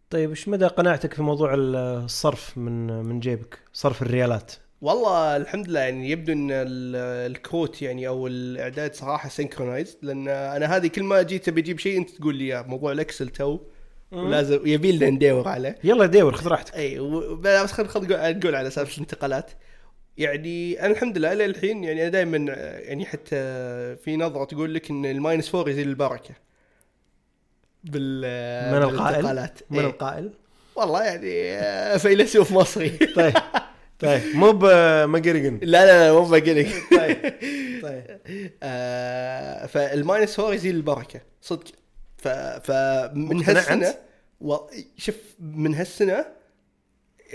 طيب 0.10 0.30
إيش 0.30 0.48
مدى 0.48 0.66
قناعتك 0.68 1.14
في 1.14 1.22
موضوع 1.22 1.54
الصرف 1.56 2.58
من 2.58 2.88
من 3.06 3.20
جيبك؟ 3.20 3.60
صرف 3.74 4.02
الريالات. 4.02 4.52
والله 4.82 5.38
الحمد 5.38 5.68
لله 5.70 5.80
يعني 5.80 6.10
يبدو 6.12 6.34
إن 6.34 6.52
ال- 6.52 7.32
الكروت 7.32 7.82
يعني 7.82 8.08
أو 8.08 8.28
الإعداد 8.28 8.94
صراحة 8.96 9.30
synchronized 9.30 9.96
لأن 10.02 10.28
أنا 10.28 10.76
هذه 10.76 10.88
كل 10.88 11.04
ما 11.04 11.22
جيت 11.22 11.50
بجيب 11.50 11.80
شيء 11.80 11.98
أنت 11.98 12.10
تقول 12.10 12.36
لي 12.36 12.44
اياه 12.46 12.62
موضوع 12.62 12.92
ال 12.92 12.98
Excel 12.98 13.30
too. 13.30 13.60
ولازم 14.12 14.68
يبي 14.68 14.92
لنا 14.92 15.10
ندور 15.10 15.48
عليه. 15.48 15.78
يلا 15.84 16.06
ديور 16.06 16.36
خذ 16.36 16.48
راحتك. 16.48 16.76
إي 16.76 17.00
و- 17.00 17.36
بس 17.36 17.72
خل 17.72 17.88
خل 17.88 18.04
نقول- 18.04 18.56
على 18.56 18.68
أساس 18.68 18.96
الانتقالات. 18.98 19.52
يعني 20.18 20.80
أنا 20.86 20.92
الحمد 20.92 21.18
لله 21.18 21.34
إلى 21.34 21.46
الحين 21.46 21.84
يعني 21.84 22.02
أنا 22.02 22.10
دائما 22.10 22.38
يعني 22.80 23.06
حتى 23.06 23.36
في 23.96 24.18
نظرة 24.18 24.46
تقول 24.46 24.74
لك 24.74 24.90
إن 24.90 25.06
ال 25.06 25.13
minus 25.13 25.50
four 25.50 25.70
يزيد 25.70 25.88
البركة. 25.88 26.36
بال 27.84 28.22
من 28.74 28.84
القائل؟ 28.90 29.50
من 29.70 29.80
إيه. 29.80 29.86
القائل؟ 29.88 30.32
والله 30.76 31.04
يعني 31.04 31.54
آه، 31.58 31.98
فيلسوف 31.98 32.52
مصري. 32.52 32.90
طيب 32.90 33.34
طيب. 34.00 34.22
مو 34.36 34.52
بمقرقن 34.52 35.60
لا 35.62 35.86
لا 35.86 36.08
لا 36.08 36.14
مو 36.20 36.36
لك 36.36 36.74
طيب 37.00 37.34
طيب. 37.84 38.20
آه 38.64 39.66
فال 39.66 39.86
minus 39.86 40.36
four 40.36 40.54
يزيل 40.54 40.76
البركة. 40.76 41.22
صدق. 41.42 41.64
ف 42.18 42.28
فمن 42.28 43.44
هالسنة؟ 43.44 43.96
و... 44.42 44.56
شوف 44.98 45.16
من 45.40 45.76
هالسنة 45.76 46.26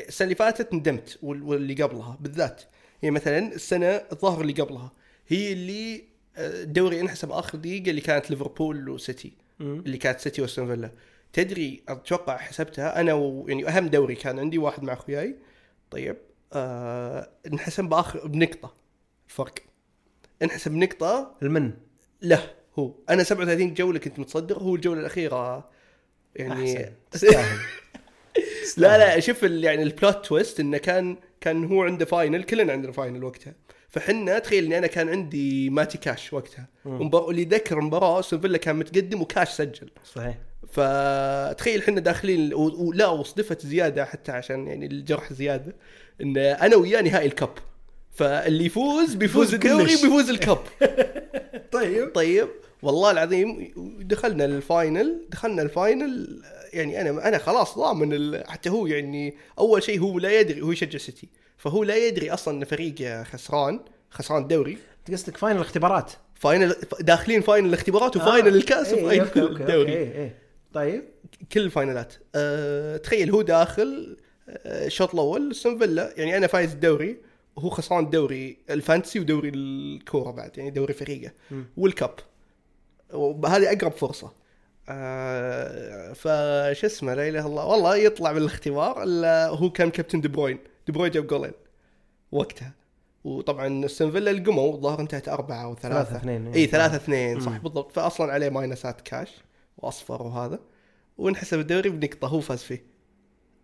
السنة 0.09 0.25
اللي 0.25 0.35
فاتت 0.35 0.75
ندمت 0.75 1.19
وال- 1.23 1.43
واللي 1.43 1.75
قبلها 1.83 2.19
بالذات. 2.21 2.63
يعني 3.03 3.15
مثلا 3.15 3.39
السنة 3.55 3.87
الظاهر 4.13 4.41
اللي 4.41 4.53
قبلها 4.53 4.93
هي 5.29 5.53
اللي 5.53 6.05
آه، 6.37 6.63
الدوري 6.63 7.01
انحسب 7.01 7.33
آخر 7.33 7.59
دقيقة 7.59 7.91
اللي 7.91 8.01
كانت 8.01 8.31
ليفربول 8.31 8.89
وسيتي. 8.89 9.33
اللي 9.61 9.99
كانت 9.99 10.21
سيتي 10.21 10.43
واستون 10.43 10.67
فيلا. 10.67 10.91
تدري 11.33 11.83
أتوقع 11.89 12.37
حسبتها 12.37 13.01
أنا 13.01 13.15
و... 13.15 13.49
يعني 13.49 13.69
أهم 13.69 13.89
دوري 13.89 14.15
كان 14.15 14.39
عندي 14.39 14.59
واحد 14.59 14.83
مع 14.83 14.93
أخوياي. 14.93 15.37
طيب 15.91 16.17
آه 16.53 17.31
انحسم 17.47 17.89
بآخر 17.89 18.27
بنقطة. 18.29 18.75
فرق. 19.27 19.55
انحسب 20.43 20.73
نقطه 20.73 21.37
المن. 21.43 21.73
له 22.23 22.51
هو. 22.79 22.95
أنا 23.11 23.23
37 23.23 23.75
جولة 23.75 23.99
كنت 23.99 24.19
متصدر 24.19 24.59
هو 24.59 24.75
الجولة 24.75 25.01
الأخيرة. 25.01 25.71
يعني 26.37 26.75
أحسن. 26.75 26.93
تستاهل. 27.11 27.59
لا 28.77 28.99
لا 28.99 29.21
شوف 29.21 29.43
يعني 29.43 29.83
ال 29.83 29.92
plot 29.92 30.27
twist 30.27 30.61
إنه 30.61 30.79
كان 30.79 31.17
كان 31.41 31.65
هو 31.65 31.83
عنده 31.83 32.05
final 32.05 32.43
كلنا 32.43 32.73
عندنا 32.73 32.93
final 32.93 33.25
وقتها. 33.25 33.55
فحنا 33.95 34.39
تخيل 34.39 34.65
إني 34.65 34.79
أنا 34.79 34.87
كان 34.87 35.09
عندي 35.09 35.71
ماتي 35.71 35.99
كاش 35.99 36.33
وقتها. 36.33 36.69
ومبار... 36.85 37.31
اللي 37.31 37.43
يذكر 37.43 37.79
المباراه 37.79 38.21
استون 38.21 38.41
فيلا 38.41 38.59
كان 38.59 38.77
متقدم 38.77 39.23
وكاش 39.23 39.49
سجل. 39.49 39.91
صحيح. 40.15 40.39
فتخيل 40.69 41.81
إحنا 41.83 42.01
داخلين 42.01 42.55
و... 42.55 42.87
ولا 42.89 43.07
وصدفت 43.07 43.67
زيادة 43.67 44.05
حتى 44.05 44.33
عشان 44.33 44.67
يعني 44.67 44.87
الجرح 44.87 45.33
زيادة 45.33 45.77
إن 46.21 46.37
أنا 46.37 46.77
وياه 46.77 47.01
نهائي 47.03 47.27
ال 47.27 47.32
cup 47.32 47.49
فاللي 48.13 48.65
يفوز 48.65 49.15
بيفوز 49.21 49.55
يفوز 49.55 49.55
الدوري. 49.55 49.85
بيفوز 49.85 50.31
ال 50.31 50.38
cup 50.38 50.59
طيب. 51.73 52.15
طيب 52.15 52.49
والله 52.83 53.11
العظيم 53.11 53.73
دخلنا 54.01 54.45
ال 54.45 54.57
final 54.57 55.21
دخلنا 55.31 55.63
ال 55.63 55.76
final 55.76 56.43
يعني 56.73 57.01
أنا 57.01 57.29
أنا 57.29 57.39
خلاص 57.39 57.79
ضامن 57.79 58.13
ال- 58.13 58.45
حتى 58.51 58.71
هو 58.71 58.87
يعني 58.87 59.35
أول 59.59 59.83
شيء 59.83 60.01
هو 60.01 60.19
لا 60.19 60.41
يدري 60.41 60.61
هو 60.63 60.73
يشجع 60.73 60.99
سيتي. 60.99 61.29
فهو 61.65 61.85
لا 61.85 61.97
يدري 61.97 62.31
أصلا 62.31 62.57
إن 62.59 62.65
فريقه 62.65 63.23
خسران 63.23 63.81
خسران 64.11 64.43
الدوري 64.43 64.79
أنت 64.99 65.11
قصدك 65.17 65.37
final 65.37 65.57
الاختبارات؟ 65.57 66.13
final 66.35 66.75
داخلين 67.01 67.41
final 67.41 67.69
الاختبارات 67.69 68.17
و 68.17 68.23
final 68.23 68.53
آه. 68.53 68.57
الكاس 68.57 68.93
إيه، 68.93 69.05
و 69.05 69.08
final 69.08 69.25
okay، 69.25 69.41
okay، 69.43 69.53
الدوري. 69.63 69.81
okay، 69.81 69.93
إيه، 69.93 70.13
إيه. 70.13 70.39
طيب. 70.73 71.05
كل 71.53 71.61
ال 71.61 71.68
final 71.68 72.07
ات 72.07 72.15
أه 72.35 72.97
تخيل 72.97 73.31
هو 73.31 73.43
داخل 73.43 74.17
أه 74.49 74.87
الشوط 74.87 75.13
الأول 75.15 75.51
استون 75.51 75.79
فيلا 75.79 76.15
يعني 76.17 76.37
أنا 76.37 76.47
فايز 76.47 76.73
الدوري 76.73 77.17
وهو 77.57 77.71
خسران 77.71 78.05
الدوري 78.05 78.59
الفانتسي 78.71 79.21
ودوري 79.21 79.49
الكورة 79.49 80.31
بعد 80.31 80.59
يعني 80.59 80.71
دوري 80.71 80.95
فريقه. 80.95 81.33
مم. 81.51 81.65
وال 81.77 81.92
cup 81.92 82.15
وهذه 83.13 83.73
أقرب 83.73 83.93
فرصة. 83.93 84.33
آه 84.89 86.13
فش 86.13 86.85
اسمه 86.85 87.15
لا 87.15 87.29
إله 87.29 87.41
إلا 87.41 87.47
الله. 87.47 87.67
والله 87.67 87.97
يطلع 87.97 88.33
من 88.33 88.39
الاختيار 88.39 89.03
إلا 89.03 89.49
هو 89.49 89.71
كان 89.71 89.91
كابتن 89.91 90.21
دي 90.21 90.29
بروين. 90.29 90.59
دي 90.87 90.93
بروين 90.93 91.11
جاب 91.11 91.27
جولين 91.27 91.53
وقتها. 92.33 92.73
وطبعا 93.25 93.85
أستون 93.85 94.11
فيلا 94.11 94.31
القموا 94.31 94.73
الظاهر 94.73 95.01
انتهت 95.01 95.29
أربعة 95.29 95.65
أو 95.65 95.75
ثلاثة. 95.75 96.05
ثلاثة 96.05 96.17
اثنين 96.17 96.53
إي 96.53 96.67
ثلاثة. 96.67 96.97
اثنين 96.97 97.41
صح. 97.41 97.57
بالضبط. 97.57 97.93
فاصلا 97.93 98.33
عليه 98.33 98.49
ماينسات 98.49 99.01
كاش 99.01 99.31
وأصفر 99.79 100.23
وهذا. 100.23 100.59
وانحسب 101.19 101.59
الدوري 101.59 101.89
بنقطة 101.89 102.29
هو 102.29 102.41
فاز 102.41 102.63
فيه. 102.63 102.85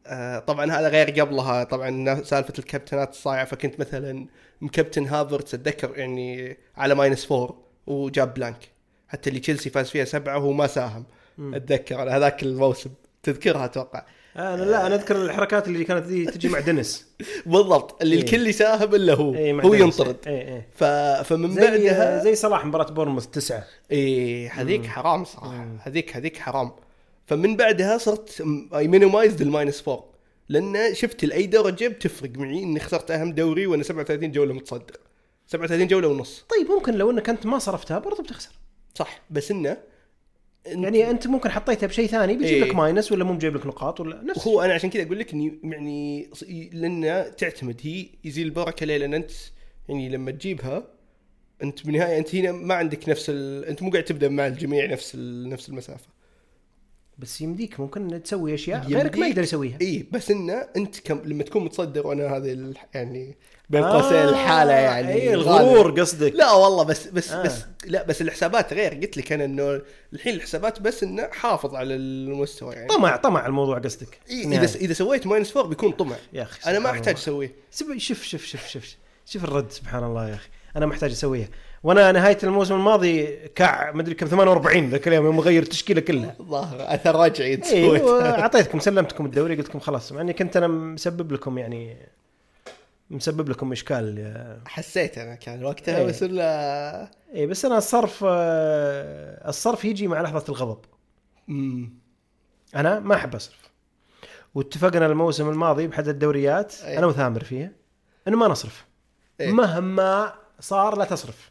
آه 0.06 0.38
طبعا 0.38 0.72
هذا 0.72 0.88
غير 0.88 1.20
قبلها. 1.20 1.64
طبعا 1.64 2.22
سالفة 2.22 2.54
الكابتنات 2.58 3.10
الصايعة 3.10 3.44
فكنت 3.44 3.80
مثلا 3.80 4.26
مكابتن 4.60 5.06
هافيرتز 5.06 5.54
أتذكر 5.54 5.98
يعني 5.98 6.56
على 6.76 6.94
minus 6.94 7.24
four 7.24 7.58
وجاب 7.86 8.34
blank. 8.34 8.68
حتى 9.08 9.30
اللي 9.30 9.40
تشيلسي 9.40 9.70
فاز 9.70 9.90
فيها 9.90 10.04
سبعة 10.04 10.38
وهو 10.38 10.52
ما 10.52 10.66
ساهم. 10.66 11.04
أتذكر 11.38 12.02
أنا 12.02 12.16
هذاك 12.16 12.42
الموسم. 12.42 12.90
تذكرها 13.22 13.64
أتوقع. 13.64 14.04
أنا 14.36 14.62
لا 14.62 14.86
أنا 14.86 14.94
أذكر 14.94 15.16
الحركات 15.16 15.68
اللي 15.68 15.84
كانت 15.84 16.06
دي 16.06 16.24
تجي 16.26 16.48
مع 16.48 16.60
دنس 16.60 17.06
بالضبط 17.46 18.02
اللي 18.02 18.16
إيه. 18.16 18.22
الكل 18.22 18.46
يساهم 18.46 18.94
إلا 18.94 19.14
هو 19.14 19.34
إيه، 19.34 19.60
هو. 19.60 19.74
ينطرد. 19.74 20.16
اي 20.26 20.54
اي 20.54 20.62
ف... 20.74 20.84
فمن 21.28 21.54
زي 21.54 21.60
بعدها 21.60 22.24
زي 22.24 22.34
صلاح 22.34 22.66
مباراة 22.66 22.90
بورنموث 22.92 23.26
تسعة. 23.26 23.64
إيه 23.90 24.50
هذيك. 24.52 24.86
حرام 24.86 25.24
صراحة. 25.24 25.66
هذيك 25.82 26.16
هذيك 26.16 26.36
حرام. 26.36 26.72
فمن 27.26 27.56
بعدها 27.56 27.98
صرت 27.98 28.44
اي 28.74 28.88
minimized 28.88 29.40
ال 29.40 29.47
minus 29.47 29.80
four 29.80 30.04
لأن 30.48 30.94
شفت 30.94 31.24
لاي 31.24 31.46
درجة 31.46 31.88
بتفرق 31.88 32.30
معي 32.36 32.62
إني 32.62 32.80
خسرت 32.80 33.10
أهم 33.10 33.32
دوري 33.32 33.66
وأنا 33.66 33.82
37 33.82 34.32
جولة 34.32 34.54
متصدر. 34.54 34.96
37 35.46 35.86
جولة 35.86 36.08
ونص. 36.08 36.44
طيب 36.50 36.70
ممكن 36.70 36.94
لو 36.94 37.10
إنك 37.10 37.28
أنت 37.28 37.46
ما 37.46 37.58
صرفتها 37.58 37.98
برضو 37.98 38.22
بتخسر. 38.22 38.50
صح 38.94 39.20
بس 39.30 39.50
إنه 39.50 39.76
أنت- 40.66 40.70
يعني 40.84 41.10
أنت 41.10 41.26
ممكن 41.26 41.50
حطيتها 41.50 41.86
بشيء 41.86 42.06
ثاني 42.06 42.36
بيجيب 42.36 42.62
إيه. 42.62 42.64
لك 42.64 42.74
minus 42.74 43.12
ولا 43.12 43.24
مو 43.24 43.32
بجيب 43.34 43.56
لك 43.56 43.66
نقاط 43.66 44.00
ولا 44.00 44.22
نفس 44.22 44.48
هو 44.48 44.62
أنا 44.62 44.74
عشان 44.74 44.90
كذا 44.90 45.02
أقول 45.02 45.18
لك 45.18 45.32
إني 45.32 45.60
يعني 45.64 46.30
لأن 46.72 47.24
تعتمد 47.38 47.80
هي 47.82 48.06
يزيل 48.24 48.46
البركة 48.46 48.86
ليه؟ 48.86 48.96
لأن 48.96 49.14
أنت 49.14 49.30
يعني 49.88 50.08
لما 50.08 50.30
تجيبها 50.30 50.84
أنت 51.62 51.86
بالنهايه 51.86 52.18
أنت 52.18 52.34
هنا 52.34 52.52
ما 52.52 52.74
عندك 52.74 53.08
نفس 53.08 53.26
ال... 53.30 53.64
أنت 53.64 53.82
مو 53.82 53.90
قاعد 53.90 54.04
تبدأ 54.04 54.28
مع 54.28 54.46
الجميع 54.46 54.86
نفس 54.86 55.12
ال... 55.14 55.48
نفس 55.48 55.68
المسافة. 55.68 56.08
بس 57.20 57.40
يمديك 57.40 57.80
ممكن 57.80 58.22
تسوي 58.22 58.54
أشياء. 58.54 58.86
غيرك 58.86 59.18
ما 59.18 59.26
يقدر 59.26 59.42
يسويها 59.42 59.78
إي 59.80 60.06
بس 60.12 60.30
إنه 60.30 60.66
أنت 60.76 61.00
كم 61.00 61.20
لما 61.24 61.42
تكون 61.42 61.64
متصدر 61.64 62.06
وأنا 62.06 62.36
هذه 62.36 62.52
ال... 62.52 62.76
يعني 62.94 63.36
بين 63.70 63.82
آه، 63.82 64.02
قوسين 64.02 64.18
الحالة 64.28 64.72
يعني 64.72 65.12
اي 65.12 65.34
غالبة. 65.34 65.60
الغرور 65.60 66.00
قصدك 66.00 66.32
لا 66.34 66.52
والله 66.52 66.82
بس 66.84 67.06
بس 67.06 67.30
آه. 67.30 67.40
آه. 67.40 67.42
بس 67.42 67.64
لا 67.86 68.02
بس 68.02 68.22
الحسابات 68.22 68.72
غير 68.72 68.94
قلت 68.94 69.16
لك 69.16 69.32
أنا 69.32 69.44
إنه 69.44 69.80
الحين 70.12 70.34
الحسابات 70.34 70.80
بس 70.80 71.02
إنه 71.02 71.28
حافظ 71.32 71.74
على 71.74 71.94
المستوى 71.94 72.74
يعني 72.74 72.88
طمع 72.88 73.16
طمع 73.16 73.46
الموضوع 73.46 73.78
قصدك 73.78 74.18
إيه 74.30 74.46
نهاية. 74.46 74.64
اذا 74.64 74.76
إذا 74.76 74.92
سويت 74.92 75.26
minus 75.26 75.50
four 75.50 75.66
بيكون 75.66 75.92
طمع 75.92 76.16
يا 76.32 76.42
أخي 76.42 76.70
أنا 76.70 76.78
ما 76.78 76.90
أحتاج. 76.90 77.14
أسويه 77.14 77.54
شوف 77.72 78.22
شوف 78.22 78.22
شوف 78.44 78.66
شوف 78.66 78.96
شوف 79.26 79.44
الرد 79.44 79.70
سبحان 79.70 80.04
الله 80.04 80.28
يا 80.28 80.34
أخي 80.34 80.48
أنا 80.76 80.86
محتاج 80.86 81.10
أسويها 81.10 81.48
وأنا 81.82 82.12
نهاية 82.12 82.38
الموسم 82.42 82.74
الماضي 82.74 83.26
كع 83.48 83.92
مدري 83.92 84.14
كم 84.14 84.26
48 84.26 84.90
ذاك 84.90 85.08
اليوم 85.08 85.24
يوم 85.24 85.38
اغير 85.38 85.62
التشكيلة 85.62 86.00
كلها 86.00 86.36
الظاهر 86.40 86.94
أثر 86.94 87.14
رجعي 87.14 87.54
انت 87.54 87.66
اي 87.66 87.86
سويتها. 87.86 88.40
أعطيتكم 88.42 88.78
سلمتكم 88.78 89.26
الدوري 89.26 89.56
قلت 89.56 89.68
لكم 89.68 89.80
خلاص 89.80 90.12
مع 90.12 90.20
إني 90.20 90.32
كنت 90.32 90.56
أنا 90.56 90.68
مسبب 90.68 91.32
لكم 91.32 91.58
يعني 91.58 91.96
مسبب 93.10 93.48
لكم 93.48 93.72
إشكال 93.72 94.60
حسيت 94.66 95.18
أنا 95.18 95.34
كان 95.34 95.64
وقتها 95.64 95.98
إيه. 95.98 96.06
بس 96.06 96.22
الا 96.22 97.10
اي 97.34 97.46
بس 97.46 97.64
أنا 97.64 97.78
الصرف 97.78 98.24
الصرف 98.24 99.84
يجي 99.84 100.08
مع 100.08 100.22
لحظة 100.22 100.44
الغضب 100.48 100.78
أمم. 101.48 101.92
أنا 102.76 103.00
ما 103.00 103.14
أحب 103.14 103.34
أصرف 103.34 103.70
واتفقنا 104.54 105.06
الموسم 105.06 105.48
الماضي 105.48 105.86
بحد 105.86 106.08
الدوريات 106.08 106.74
أي. 106.84 106.98
أنا 106.98 107.06
وثامر 107.06 107.44
فيها 107.44 107.72
إنه 108.28 108.36
ما 108.36 108.48
نصرف 108.48 108.84
إيه. 109.40 109.52
مهما 109.52 110.34
صار 110.60 110.98
لا 110.98 111.04
تصرف 111.04 111.49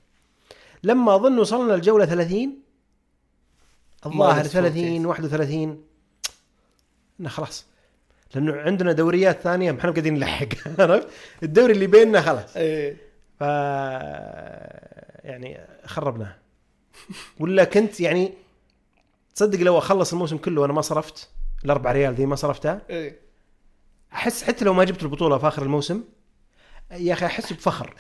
لما 0.84 1.16
أظن 1.16 1.40
وصلنا 1.40 1.76
الجولة 1.76 2.06
30 2.06 2.56
الظاهر 4.06 4.34
ماينس 4.34 4.48
30 4.48 5.06
31 5.06 5.84
إنه 7.20 7.30
خلاص. 7.30 7.66
لأنه 8.36 8.56
عندنا 8.56 8.92
دوريات 8.92 9.42
ثانية 9.42 9.72
ما 9.72 9.80
إحنا 9.80 9.92
قاعدين 9.92 10.14
نلحق. 10.14 10.48
عرفت؟ 10.80 11.08
الدوري 11.44 11.74
اللي 11.74 11.88
بيننا 11.88 12.22
خلاص. 12.22 12.58
إيه. 12.58 12.98
ف 13.40 13.42
يعني 15.24 15.60
خربناه 15.86 16.36
ولا 17.40 17.64
كنت 17.64 18.00
يعني 18.00 18.34
تصدق 19.36 19.60
لو 19.60 19.78
أخلص 19.78 20.14
الموسم 20.14 20.38
كله 20.38 20.62
وأنا 20.62 20.74
ما 20.74 20.82
صرفت 20.82 21.30
الأربع 21.66 21.92
ريال 21.92 22.14
ذي 22.14 22.26
ما 22.26 22.36
صرفتها؟ 22.36 22.82
إيه. 22.90 23.20
أحس 24.14 24.44
حتى 24.44 24.66
لو 24.66 24.74
ما 24.74 24.84
جبت 24.84 25.04
البطولة 25.04 25.38
في 25.38 25.48
آخر 25.48 25.62
الموسم 25.64 26.04
يا 26.92 27.14
أخي 27.14 27.26
أحس 27.26 27.54
بفخر. 27.54 27.96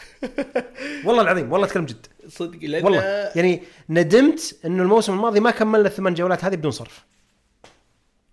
والله 1.05 1.21
العظيم 1.21 1.51
والله 1.51 1.67
أتكلم 1.67 1.85
جد. 1.85 2.07
صدق 2.27 2.59
لأن 2.61 2.83
والله 2.83 3.01
يعني 3.35 3.63
ندمت 3.89 4.59
إنه 4.65 4.83
الموسم 4.83 5.13
الماضي 5.13 5.39
ما 5.39 5.51
كملنا 5.51 5.87
الثمان 5.87 6.13
جولات 6.13 6.43
هذه 6.45 6.55
بدون 6.55 6.71
صرف. 6.71 7.05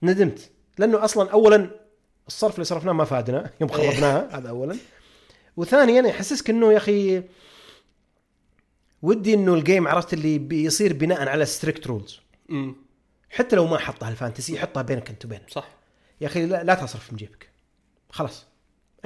ندمت 0.02 0.50
لأنه 0.78 1.04
أصلا 1.04 1.30
اولا 1.30 1.70
الصرف 2.26 2.54
اللي 2.54 2.64
صرفناه 2.64 2.92
ما 2.92 3.04
فادنا 3.04 3.50
يوم. 3.60 3.70
خربناها 3.70 4.28
هذا 4.38 4.48
اولا. 4.48 4.76
وثانيا 5.56 6.02
يحسسك 6.08 6.50
إنه 6.50 6.72
يا 6.72 6.76
أخي 6.76 7.22
ودي 9.02 9.34
إنه 9.34 9.54
ال 9.54 9.61
game 9.61 9.88
عرفت 9.88 10.12
اللي 10.12 10.38
بيصير 10.38 10.92
بناء 10.92 11.28
على 11.28 11.44
strict 11.46 11.86
rules. 11.86 12.20
حتى 13.30 13.56
لو 13.56 13.66
ما 13.66 13.78
حطها 13.78 14.08
الفانتسي 14.08 14.58
حطها 14.58 14.82
بينك 14.82 15.10
انت 15.10 15.24
وبينه 15.24 15.42
صح. 15.48 15.68
يا 16.20 16.26
أخي 16.26 16.46
لا, 16.46 16.64
لا 16.64 16.74
تصرف 16.74 17.12
من 17.12 17.18
جيبك. 17.18 17.48
خلاص. 18.10 18.46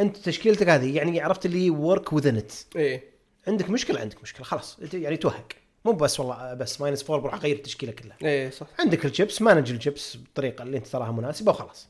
انت 0.01 0.17
تشكيلتك 0.17 0.69
هذه 0.69 0.97
يعني 0.97 1.21
عرفت 1.21 1.47
اللي 1.47 1.71
ورك 1.71 2.13
within 2.13 2.37
it 2.37 2.53
إيه. 2.77 3.05
عندك 3.49 3.71
مشكلة؟ 3.71 4.01
عندك 4.01 4.23
مشكلة 4.23 4.45
خلاص. 4.45 4.79
يعني 4.93 5.17
توهق. 5.17 5.49
مو 5.85 5.93
بس 5.93 6.21
والله 6.21 6.55
بس 6.55 6.81
minus 6.81 7.03
four 7.03 7.19
بروح 7.19 7.35
أغير 7.35 7.57
التشكيلة 7.57 7.93
كلها. 7.93 8.17
إيه 8.23 8.51
صح. 8.51 8.67
عندك 8.79 9.05
ال 9.05 9.11
chips 9.11 9.43
manage 9.43 9.73
ال 9.73 9.80
chips 9.80 10.17
بالطريقة 10.17 10.63
اللي 10.63 10.77
انت 10.77 10.87
تراها 10.87 11.13
مناسبة 11.13 11.53
وخلاص. 11.53 11.89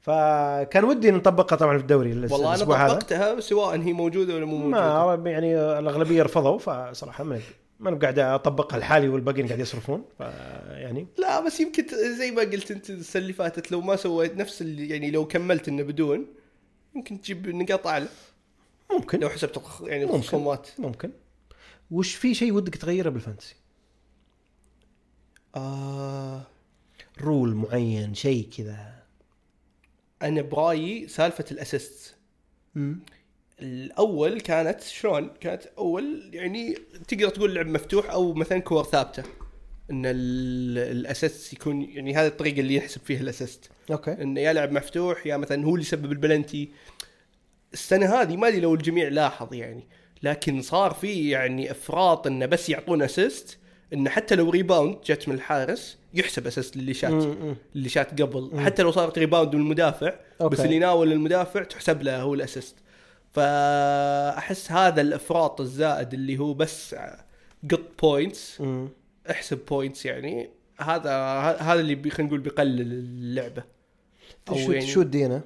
فكان 0.00 0.84
ودي 0.84 1.10
نطبقها 1.10 1.56
طبعا 1.56 1.76
في 1.76 1.82
الدوري 1.82 2.10
والله 2.10 2.54
أنا 2.54 2.64
طبقتها 2.64 3.40
سواء 3.40 3.80
هي 3.80 3.92
موجودة 3.92 4.34
ولا 4.34 4.44
مو 4.44 4.56
موجودة. 4.56 5.16
ما 5.16 5.30
يعني 5.30 5.58
الأغلبية 5.58 6.22
رفضوا 6.22 6.58
فصراحة 6.58 7.24
ما 7.24 7.40
ما 7.80 7.88
أنا 7.88 7.98
قاعد 7.98 8.18
أطبقها 8.18 8.78
لحالي 8.78 9.08
والباقيين 9.08 9.46
قاعد 9.46 9.60
يصرفون. 9.60 10.04
فيعني 10.18 11.06
لا 11.18 11.46
بس 11.46 11.60
يمكن 11.60 11.86
زي 12.18 12.30
ما 12.30 12.42
قلت 12.42 12.70
أنت 12.70 12.90
السنة 12.90 13.22
اللي 13.22 13.32
فاتت 13.32 13.72
لو 13.72 13.80
ما 13.80 13.96
سويت 13.96 14.36
نفس 14.36 14.62
اللي 14.62 14.88
يعني 14.88 15.10
لو 15.10 15.26
كملت 15.26 15.68
إنه 15.68 15.82
بدون 15.82 16.26
يمكن 16.94 17.20
تجيب 17.20 17.48
نقاط 17.48 17.86
أعلى. 17.86 18.08
ممكن. 18.92 19.20
لو 19.20 19.28
حسبت 19.28 19.62
يعني 19.82 20.04
ممكن. 20.04 20.16
الخصومات. 20.16 20.68
ممكن. 20.78 21.10
وش 21.90 22.14
في 22.14 22.34
شيء 22.34 22.52
ودك 22.52 22.76
تغيره 22.76 23.10
بالفانتسي؟ 23.10 23.54
آه. 25.56 26.42
rule 27.20 27.54
معين 27.54 28.14
شيء 28.14 28.48
كذا. 28.56 29.02
أنا 30.22 30.42
برايي 30.42 31.08
سالفة 31.08 31.44
ال 31.50 31.59
assist 31.59 32.16
الأول 33.60 34.40
كانت 34.40 34.80
شلون؟ 34.80 35.30
كانت 35.40 35.62
أول 35.78 36.30
يعني 36.32 36.74
تقدر 37.08 37.28
تقول 37.28 37.54
لعب 37.54 37.66
مفتوح 37.66 38.10
أو 38.10 38.34
مثلا 38.34 38.58
كور 38.58 38.84
ثابتة. 38.84 39.22
إن 39.92 40.06
ال- 40.06 40.96
ال 40.96 41.04
assist 41.04 41.52
يكون 41.52 41.82
يعني 41.82 42.14
هذه 42.14 42.26
الطريقة 42.26 42.60
اللي 42.60 42.74
يحسب 42.74 43.00
فيها 43.04 43.20
ال 43.20 43.27
assist 43.27 43.70
okay. 43.90 44.12
إنه 44.12 44.40
يا 44.40 44.52
لعب 44.52 44.72
مفتوح 44.72 45.26
يا 45.26 45.36
مثلا 45.36 45.64
هو 45.64 45.70
اللي 45.70 45.82
يسبب 45.82 46.12
البلنتي. 46.12 46.68
السنة 47.72 48.06
هذه 48.14 48.36
ما 48.36 48.48
أدري 48.48 48.60
لو 48.60 48.74
الجميع 48.74 49.08
لاحظ 49.08 49.54
يعني 49.54 49.84
لكن 50.22 50.62
صار 50.62 50.94
في 50.94 51.30
يعني 51.30 51.70
إفراط 51.70 52.26
إنه 52.26 52.46
بس 52.46 52.68
يعطون 52.68 53.02
assist 53.02 53.58
إنه 53.92 54.10
حتى 54.10 54.34
لو 54.34 54.50
rebound 54.50 54.96
جت 55.06 55.28
من 55.28 55.34
الحارس 55.34 55.98
يحسب 56.14 56.46
assist 56.46 56.76
للي 56.76 56.94
شات. 56.94 57.12
اللي 57.76 57.88
شات 57.88 58.22
قبل. 58.22 58.60
حتى 58.60 58.82
لو 58.82 58.90
صارت 58.90 59.18
rebound 59.18 59.54
من 59.54 59.60
المدافع 59.60 60.14
okay. 60.40 60.56
بس 60.56 60.60
اللي 60.60 60.78
ناول 60.78 61.12
المدافع 61.12 61.62
تحسب 61.62 62.02
له 62.02 62.20
هو 62.22 62.34
ال 62.34 62.39
assist. 62.39 62.76
فأحس 63.32 64.72
هذا 64.72 65.00
الإفراط 65.00 65.60
الزائد 65.60 66.14
اللي 66.14 66.38
هو 66.38 66.54
بس 66.54 66.94
قط 67.70 67.80
points. 68.02 68.62
احسب 69.30 69.58
points 69.68 70.06
يعني. 70.06 70.50
هذا 70.78 71.12
هذا 71.60 71.80
اللي 71.80 72.10
خلينا 72.10 72.28
نقول 72.28 72.40
بيقلل 72.40 72.80
اللعبة. 72.92 73.64
أو 74.48 74.54
شو 74.56 74.72
يعني- 74.72 74.86
شو 74.86 75.00
ادينا 75.02 75.42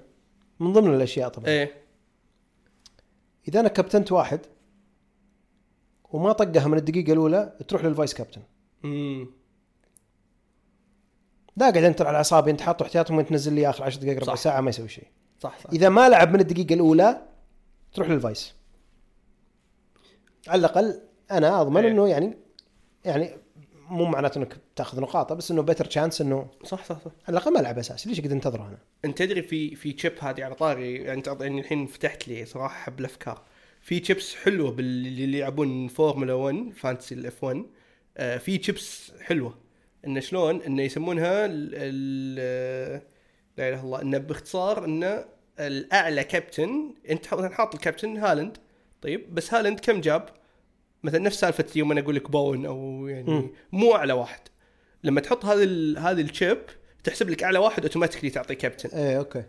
من 0.60 0.72
ضمن 0.72 0.94
الأشياء 0.94 1.28
طبعا. 1.28 1.48
إيه. 1.48 1.74
إذا 3.48 3.60
أنا 3.60 3.68
كابتنت 3.68 4.12
واحد 4.12 4.40
وما 6.10 6.32
طقها 6.32 6.68
من 6.68 6.78
الدقيقة 6.78 7.12
الأولى 7.12 7.56
تروح 7.68 7.84
لل 7.84 7.94
vice 7.94 8.14
captain 8.14 8.42
امم 8.84 9.26
لا 11.56 11.70
قاعد 11.70 11.84
انت 11.84 12.02
على 12.02 12.16
أعصابي 12.16 12.50
أنت 12.50 12.60
حاطه 12.60 12.82
احتياطي 12.82 13.14
وانت 13.14 13.28
تنزل 13.28 13.52
لي 13.52 13.70
آخر 13.70 13.84
10 13.84 14.00
دقائق 14.00 14.22
ربع. 14.22 14.34
ساعة 14.34 14.60
ما 14.60 14.70
يسوي 14.70 14.88
شيء. 14.88 15.06
صح 15.40 15.58
صح. 15.58 15.70
إذا 15.72 15.88
ما 15.88 16.08
لعب 16.08 16.32
من 16.34 16.40
الدقيقة 16.40 16.74
الأولى 16.74 17.22
تروح 17.94 18.08
لل 18.08 18.21
vice. 18.21 18.54
على 20.48 20.58
الأقل 20.60 21.00
أنا 21.30 21.60
أضمن 21.60 21.84
إيه. 21.84 21.90
إنه 21.92 22.08
يعني 22.08 22.36
يعني 23.04 23.30
مو 23.88 24.04
معناته 24.04 24.38
إنك 24.38 24.56
تاخذ 24.76 25.00
نقاطة 25.00 25.34
بس 25.34 25.50
إنه 25.50 25.62
better 25.62 25.84
chance 25.84 26.20
إنه 26.20 26.46
صح 26.64 26.84
صح 26.84 26.98
صح. 27.04 27.10
على 27.28 27.36
الأقل 27.38 27.52
ما 27.52 27.60
العب 27.60 27.78
اساسي 27.78 28.08
ليش 28.08 28.20
قد 28.20 28.32
انتظره 28.32 28.62
أنا؟ 28.68 28.78
أنت 29.04 29.18
تدري 29.18 29.42
في 29.42 29.74
في 29.74 29.92
chip 29.92 30.12
هذه 30.20 30.44
على 30.44 30.54
طاري 30.54 30.94
يعني 30.94 31.18
انت 31.18 31.36
يعني 31.40 31.60
الحين 31.60 31.86
فتحت 31.86 32.28
لي 32.28 32.44
صراحة 32.44 32.74
حب 32.78 33.00
الأفكار. 33.00 33.42
في 33.80 34.00
تشيبس 34.00 34.34
حلوة 34.34 34.70
باللي 34.70 35.38
يلعبون 35.38 35.88
فورمولا 35.88 36.32
1 36.34 36.72
fantasy 36.76 37.14
ال 37.14 37.29
F 37.29 37.44
1 37.44 37.64
آه 38.16 38.36
في 38.38 38.58
تشيبس 38.58 39.12
حلوة. 39.20 39.54
إنه 40.06 40.20
شلون؟ 40.20 40.62
إنه 40.62 40.82
يسمونها 40.82 41.46
ال 41.46 41.70
ال- 41.74 43.02
لا 43.58 43.68
إله 43.68 43.76
إلا 43.78 43.84
الله. 43.84 44.02
إنه 44.02 44.18
باختصار 44.18 44.84
إنه 44.84 45.24
الأعلى 45.60 46.24
كابتن 46.24 46.94
أنت 47.10 47.26
حاط 47.26 47.74
الكابتن 47.74 48.16
هالاند. 48.16 48.56
طيب 49.02 49.34
بس 49.34 49.54
هالاند 49.54 49.80
كم 49.80 50.00
جاب؟ 50.00 50.28
مثلا 51.06 51.20
نفس 51.20 51.40
سالفة 51.40 51.64
يوم 51.76 51.92
أنا 51.92 52.00
أقول 52.00 52.14
لك 52.14 52.30
بون 52.30 52.66
أو 52.66 53.06
يعني 53.08 53.30
مم. 53.30 53.50
مو 53.72 53.94
أعلى 53.94 54.12
واحد. 54.12 54.40
لما 55.04 55.20
تحط 55.20 55.44
هذه 55.44 55.62
ال- 55.64 55.98
هذه 55.98 56.20
ال 56.20 56.28
chip 56.28 56.58
تحسب 57.04 57.30
لك 57.30 57.42
أعلى 57.44 57.58
واحد 57.58 57.82
automatically 57.82 58.30
تعطيه 58.30 58.54
كابتن 58.54 58.98
إيه 58.98 59.18
okay. 59.18 59.42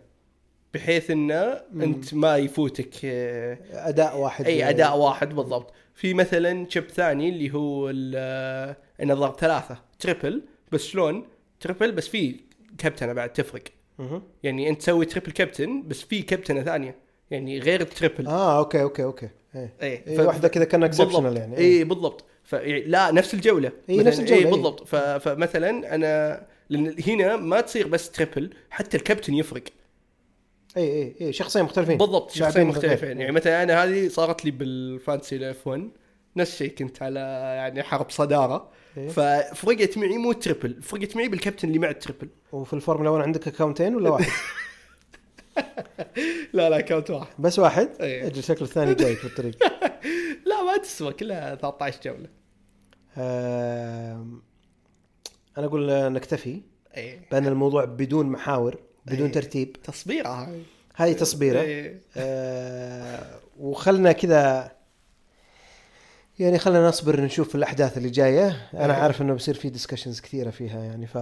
بحيث 0.74 1.10
إنه 1.10 1.60
أنت 1.74 2.14
ما 2.14 2.36
يفوتك 2.36 2.94
آه، 3.04 3.58
أداء 3.72 4.18
واحد. 4.18 4.46
إي 4.46 4.68
أداء 4.68 4.98
واحد 4.98 5.34
بالضبط. 5.34 5.72
في 5.94 6.14
مثلا 6.14 6.66
chip 6.68 6.84
ثاني 6.90 7.28
اللي 7.28 7.54
هو 7.54 7.92
آه، 8.16 8.76
انه 9.02 9.14
ضرب 9.14 9.36
ثلاثة 9.40 9.78
triple 9.98 10.42
بس 10.72 10.86
شلون؟ 10.86 11.26
triple 11.60 11.92
بس 11.92 12.08
في 12.08 12.40
كابتنه 12.78 13.12
بعد 13.12 13.32
تفرق. 13.32 13.62
يعني 14.42 14.68
أنت 14.68 14.80
تسوي 14.80 15.04
triple 15.04 15.30
captain 15.32 15.88
بس 15.88 16.02
في 16.02 16.22
كابتنه 16.22 16.62
ثانية. 16.62 16.94
يعني 17.30 17.58
غير 17.58 17.80
ال 17.80 17.87
triple 17.87 18.26
آه 18.26 18.58
okay 18.58 18.82
okay 18.82 19.04
okay. 19.04 19.28
إيه. 19.58 19.72
إيه 19.82 20.06
إيه 20.06 20.26
واحدة 20.26 20.48
كذا 20.48 20.64
كان 20.64 20.82
exceptional 20.84 21.36
يعني 21.36 21.58
اي 21.58 21.84
بالضبط. 21.84 22.24
ف... 22.44 22.52
يعني 22.52 22.80
لا 22.84 23.10
نفس 23.10 23.34
الجولة. 23.34 23.72
إيه، 23.88 23.98
مثلاً- 24.00 24.06
نفس 24.06 24.20
الجولة، 24.20 24.40
اي 24.40 24.44
إيه. 24.44 24.50
بالضبط. 24.50 24.86
ف... 24.86 24.96
فمثلا 24.96 25.94
أنا 25.94 26.42
لأن 26.70 26.94
هنا 27.06 27.36
ما 27.36 27.60
تصير 27.60 27.86
بس 27.88 28.10
triple 28.10 28.50
حتى 28.70 28.96
الكابتن 28.96 29.34
يفرق. 29.34 29.62
اي 30.76 30.82
اي 30.82 31.14
اي 31.20 31.32
شخصين 31.32 31.62
مختلفين. 31.62 31.98
بالضبط 31.98 32.30
شخصين 32.30 32.66
مختلفين. 32.66 33.20
يعني 33.20 33.32
مثلا 33.32 33.62
أنا 33.62 33.84
هذه 33.84 34.08
صارت 34.08 34.44
لي 34.44 34.50
بال 34.50 34.69
fantasy 34.69 35.36
ال 35.36 35.51
F 35.51 35.66
1 35.66 35.88
نفس 36.36 36.52
الشيء 36.52 36.68
كنت 36.70 37.02
على 37.02 37.20
يعني 37.56 37.82
حرب 37.82 38.10
صدارة. 38.10 38.68
إيه. 38.96 39.08
ففرقت 39.08 39.98
معي 39.98 40.18
مو 40.18 40.32
triple 40.32 40.82
فرقت 40.82 41.16
معي 41.16 41.28
بالكابتن 41.28 41.68
اللي 41.68 41.78
مع 41.78 41.90
ال 41.90 41.95
triple 41.95 42.28
وفي 42.52 42.72
الفورمولا 42.72 43.10
1 43.10 43.22
عندك 43.24 43.48
account 43.48 43.84
ين 43.84 43.94
ولا 43.94 44.10
واحد؟ 44.10 44.30
لا 46.52 46.70
لا 46.70 46.80
account 46.80 47.10
واحد 47.10 47.28
بس 47.38 47.58
واحد؟ 47.58 47.88
إيه. 48.00 48.26
أجل 48.26 48.42
شكل 48.42 48.64
الثاني 48.64 48.94
جاي 48.94 49.16
في 49.16 49.24
الطريق 49.24 49.56
لا 50.48 50.62
ما 50.62 50.76
تسوى 50.82 51.12
كلها 51.12 51.54
13 51.54 52.00
جولة 52.04 52.28
آم، 53.16 54.42
أنا 55.58 55.66
أقول 55.66 55.90
آه، 55.90 56.08
نكتفي 56.08 56.60
إيه 56.96 57.20
بأن 57.30 57.46
الموضوع 57.46 57.84
بدون 57.84 58.26
محاور 58.26 58.78
بدون 59.06 59.26
إيه. 59.26 59.32
ترتيب 59.32 59.72
تصبيرة 59.82 60.28
هاي 60.28 60.62
هذه 60.94 61.12
تصبيرة 61.12 61.60
إيه. 61.60 62.00
آه 62.16 63.40
وخلنا 63.58 64.12
كذا 64.12 64.72
يعني 66.38 66.58
خلنا 66.58 66.88
نصبر 66.88 67.20
نشوف 67.20 67.54
الأحداث 67.54 67.98
اللي 67.98 68.10
جاية 68.10 68.68
أنا 68.74 68.94
إيه. 68.96 69.02
عارف 69.02 69.22
إنه 69.22 69.32
بيصير 69.32 69.54
في 69.54 69.68
discussions 69.68 70.20
كثيرة 70.20 70.50
فيها 70.50 70.84
يعني 70.84 71.06
ف 71.06 71.16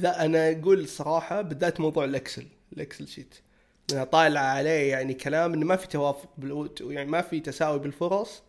لا 0.00 0.24
أنا 0.24 0.50
أقول 0.50 0.88
صراحة 0.88 1.42
بالذات 1.42 1.80
موضوع 1.80 2.04
ال 2.04 2.11
Excel 2.11 2.46
ال 2.72 2.78
Excel 2.78 3.08
sheet 3.08 3.34
طالع 4.12 4.40
عليه 4.40 4.90
يعني 4.90 5.14
كلام 5.14 5.52
إنه 5.52 5.66
ما 5.66 5.76
في 5.76 5.88
توافق 5.88 6.28
يعني 6.80 7.10
ما 7.10 7.22
في 7.22 7.40
تساوي 7.40 7.78
بالفرص 7.78 8.42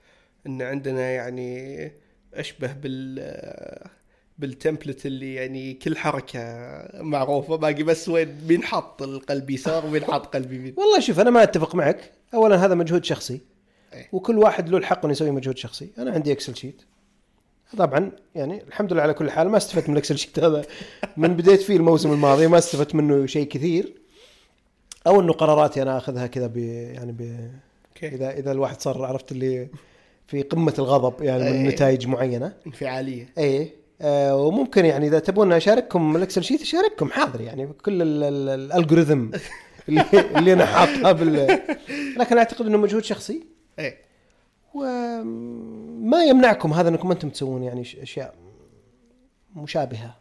إن 0.48 0.62
عندنا 0.62 1.12
يعني 1.12 1.92
أشبه 2.34 2.74
بال 2.74 3.90
بال 4.38 4.51
template 4.51 5.06
اللي 5.06 5.36
يعني 5.36 5.74
كل 5.74 5.98
حركة 5.98 6.40
معروفة. 6.94 7.56
باقي 7.56 7.84
بس 7.84 8.10
وين؟ 8.10 8.38
مين 8.48 8.64
حط 8.64 9.02
القلب 9.02 9.50
يسار 9.50 9.86
ومين 9.86 10.04
حط 10.04 10.34
قلب 10.34 10.54
يمين؟ 10.54 10.74
والله 10.78 11.00
شوف 11.00 11.20
أنا 11.20 11.30
ما 11.30 11.44
أتفق 11.44 11.76
معك. 11.76 12.12
اولا 12.34 12.66
هذا 12.66 12.76
مجهود 12.76 13.06
شخصي 13.06 13.42
إيه. 13.94 14.10
وكل 14.12 14.38
واحد 14.38 14.70
له 14.70 14.78
الحق 14.78 15.00
إنه 15.04 15.12
يسوي 15.12 15.32
مجهود 15.32 15.58
شخصي. 15.58 15.90
أنا 15.98 16.12
عندي 16.12 16.32
Excel 16.32 16.56
sheet 16.56 16.82
طبعا 17.78 18.12
يعني 18.36 18.64
الحمد 18.68 18.94
لله 18.94 19.02
على 19.02 19.14
كل 19.14 19.32
حال 19.32 19.50
ما 19.50 19.58
استفدت 19.58 19.90
من 19.90 19.94
ال 19.94 19.98
Excel 19.98 20.18
sheet 20.18 20.40
هذا. 20.40 20.66
من 21.18 21.36
بديت 21.36 21.62
فيه 21.62 21.78
الموسم 21.78 22.12
الماضي 22.12 22.48
ما 22.48 22.58
استفدت 22.58 22.96
منه 22.96 23.26
شيء 23.26 23.48
كثير. 23.48 24.03
أو 25.08 25.22
إنه 25.22 25.34
قراراتي 25.34 25.82
أنا 25.82 25.98
أخذها 25.98 26.28
كذا 26.28 26.48
ب 26.48 26.58
يعني 26.58 27.12
ب 27.12 27.50
اذا 28.04 28.32
إذا 28.32 28.52
الواحد 28.52 28.82
صار 28.82 29.06
عرفت 29.06 29.32
اللي 29.32 29.68
في 30.28 30.42
قمة 30.42 30.74
الغضب 30.80 31.22
يعني 31.24 31.44
من 31.44 31.66
إيه. 31.66 31.68
نتائج 31.68 32.08
معينة. 32.08 32.54
انفعالية. 32.68 33.30
اي 33.38 33.74
آه 34.02 34.36
وممكن 34.38 34.86
يعني 34.86 35.08
إذا 35.08 35.20
تبون 35.20 35.54
أشارككم 35.54 36.16
ال 36.16 36.21
Excel 36.21 36.44
sheet 36.44 36.62
أشارككم 36.62 37.10
حاضر 37.10 37.42
يعني 37.42 37.68
كل 37.86 38.02
ال- 38.02 38.24
ال- 38.24 38.50
ال 38.50 38.58
algorithm 38.58 39.28
اللي, 39.90 40.06
اللي 40.36 40.54
أنا 40.54 40.66
حاطها 40.66 41.12
بال 41.12 41.60
لكن 42.18 42.38
أعتقد 42.38 42.66
إنه 42.66 42.78
مجهود 42.78 43.04
شخصي. 43.04 43.44
إيه. 43.80 43.98
وما 44.74 46.24
يمنعكم 46.24 46.74
هذا 46.74 46.90
إنكم 46.90 47.12
أنتم 47.12 47.30
تسوون 47.30 47.64
يعني 47.64 47.82
أشياء 47.82 48.36
مشابهة. 49.56 50.16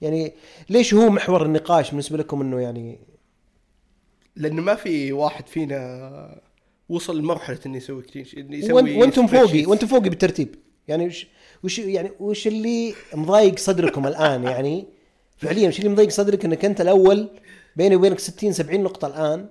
يعني 0.00 0.32
ليش 0.70 0.94
هو 0.94 1.10
محور 1.10 1.46
النقاش 1.46 1.90
بالنسبة 1.90 2.18
لكم 2.18 2.40
إنه 2.40 2.60
يعني 2.60 2.98
لأنه 4.36 4.62
ما 4.62 4.74
في 4.74 5.12
واحد 5.12 5.48
فينا 5.48 6.40
وصل 6.88 7.18
لمرحلة 7.18 7.58
إنه 7.66 7.76
يسوي 7.76 8.02
كلين 8.02 8.26
إنه 8.36 8.56
يسوي 8.56 8.72
وان- 8.72 8.96
وأنتم 8.96 9.26
فوقي. 9.26 9.66
وأنتم 9.66 9.86
فوقي 9.86 10.08
بالترتيب. 10.10 10.54
يعني 10.88 11.06
وش 11.06 11.26
وش 11.64 11.78
يعني 11.78 12.10
وش 12.20 12.46
اللي 12.46 12.94
مضايق 13.14 13.58
صدركم 13.58 14.06
الآن؟ 14.06 14.44
يعني 14.44 14.86
فعليا 15.36 15.68
وش 15.68 15.78
اللي 15.78 15.88
مضايق 15.90 16.08
صدرك؟ 16.08 16.44
إنك 16.44 16.64
أنت 16.64 16.80
الأول 16.80 17.28
بيني 17.76 17.96
وبينك 17.96 18.18
60 18.18 18.52
70 18.52 18.82
نقطة 18.82 19.06
الآن 19.06 19.46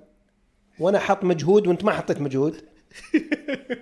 وأنا 0.80 1.00
حاط 1.00 1.24
مجهود 1.24 1.68
وأنت 1.68 1.84
ما 1.84 1.92
حطيت 1.92 2.22
مجهود. 2.22 2.56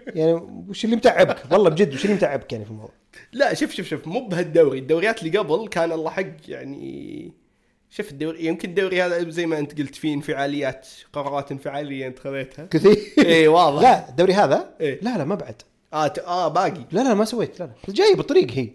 يعني 0.07 0.33
وش 0.69 0.85
اللي 0.85 0.95
متعبك؟ 0.95 1.37
والله 1.51 1.69
بجد 1.69 1.93
وش 1.93 2.05
اللي 2.05 2.15
متعبك 2.15 2.53
يعني 2.53 2.65
في 2.65 2.71
الموضوع؟ 2.71 2.93
لا 3.33 3.53
شوف 3.53 3.71
شوف 3.71 3.87
شوف 3.87 4.07
مو 4.07 4.27
بهالدوري. 4.27 4.79
الدوريات 4.79 5.23
اللي 5.23 5.37
قبل 5.37 5.67
كان 5.67 5.91
الله 5.91 6.09
حق 6.09 6.25
يعني 6.47 7.31
شوف 7.97 8.11
الدوري 8.11 8.45
يمكن 8.45 8.69
الدوري 8.69 9.01
هذا 9.01 9.29
زي 9.29 9.45
ما 9.45 9.59
أنت 9.59 9.77
قلت 9.77 9.95
فيه 9.95 10.13
انفعاليات 10.13 10.87
قرارات 11.13 11.51
انفعالية 11.51 12.07
أنت 12.07 12.19
خذيتها. 12.19 12.65
كثير. 12.65 12.97
اي 13.25 13.47
واضح. 13.47 13.81
لا 13.81 14.09
الدوري 14.09 14.33
هذا؟ 14.33 14.69
إيه. 14.81 14.99
لا 15.01 15.17
لا 15.17 15.23
ما 15.23 15.35
بعد. 15.35 15.61
آه 15.93 16.07
ت... 16.07 16.19
آه 16.19 16.47
باقي. 16.47 16.85
لا 16.91 17.01
لا 17.01 17.13
ما 17.13 17.25
سويت. 17.25 17.59
لا 17.59 17.65
لا. 17.65 17.93
جاي 17.93 18.13
بالطريق 18.13 18.51
هي. 18.51 18.69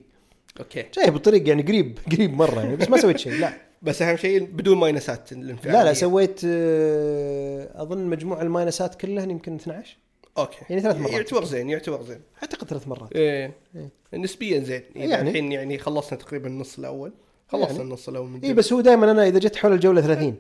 okay. 0.61 0.85
جاي 0.95 1.11
بالطريق 1.11 1.49
يعني 1.49 1.63
قريب 1.63 1.99
قريب 2.13 2.35
مرة 2.35 2.61
يعني 2.61 2.77
بس 2.77 2.89
ما 2.89 2.97
سويت 2.97 3.19
شيء 3.19 3.33
لا. 3.33 3.53
بس 3.83 4.03
أهم 4.03 4.17
شيء 4.17 4.45
بدون 4.45 4.79
minusات 4.79 5.33
الانفعالية. 5.33 5.79
لا 5.79 5.85
لا 5.85 5.93
سويت 5.93 6.41
آه، 6.45 7.83
أظن 7.83 8.07
مجموع 8.07 8.43
ال 8.43 8.50
minusات 8.50 8.95
كلها 8.95 9.25
يمكن 9.25 9.55
12 9.55 9.97
okay. 10.39 10.59
يعني 10.71 10.83
ثلاث 10.83 10.97
مرات. 10.97 11.13
يعتبر 11.13 11.45
زين 11.45 11.71
يعتبر 11.71 12.03
زين. 12.03 12.21
أعتقد 12.43 12.69
ثلاث 12.69 12.89
مرات. 12.89 13.13
إيه. 13.13 13.53
إيه. 13.77 14.19
نسبيا 14.19 14.61
زين. 14.61 14.83
يعني. 14.95 15.31
الحين 15.31 15.53
يعني 15.53 15.79
خلصنا 15.79 16.19
تقريبا 16.19 16.49
النص 16.49 16.79
الأول. 16.79 17.13
خلصنا 17.53 17.71
يعني. 17.71 17.83
النص 17.83 18.09
الأول 18.09 18.29
من 18.29 18.41
اي. 18.41 18.55
بس 18.55 18.73
هو 18.73 18.81
دائما 18.81 19.11
أنا 19.11 19.29
إذا 19.29 19.39
جيت 19.39 19.57
حول 19.57 19.73
الجولة 19.73 20.01
30 20.01 20.37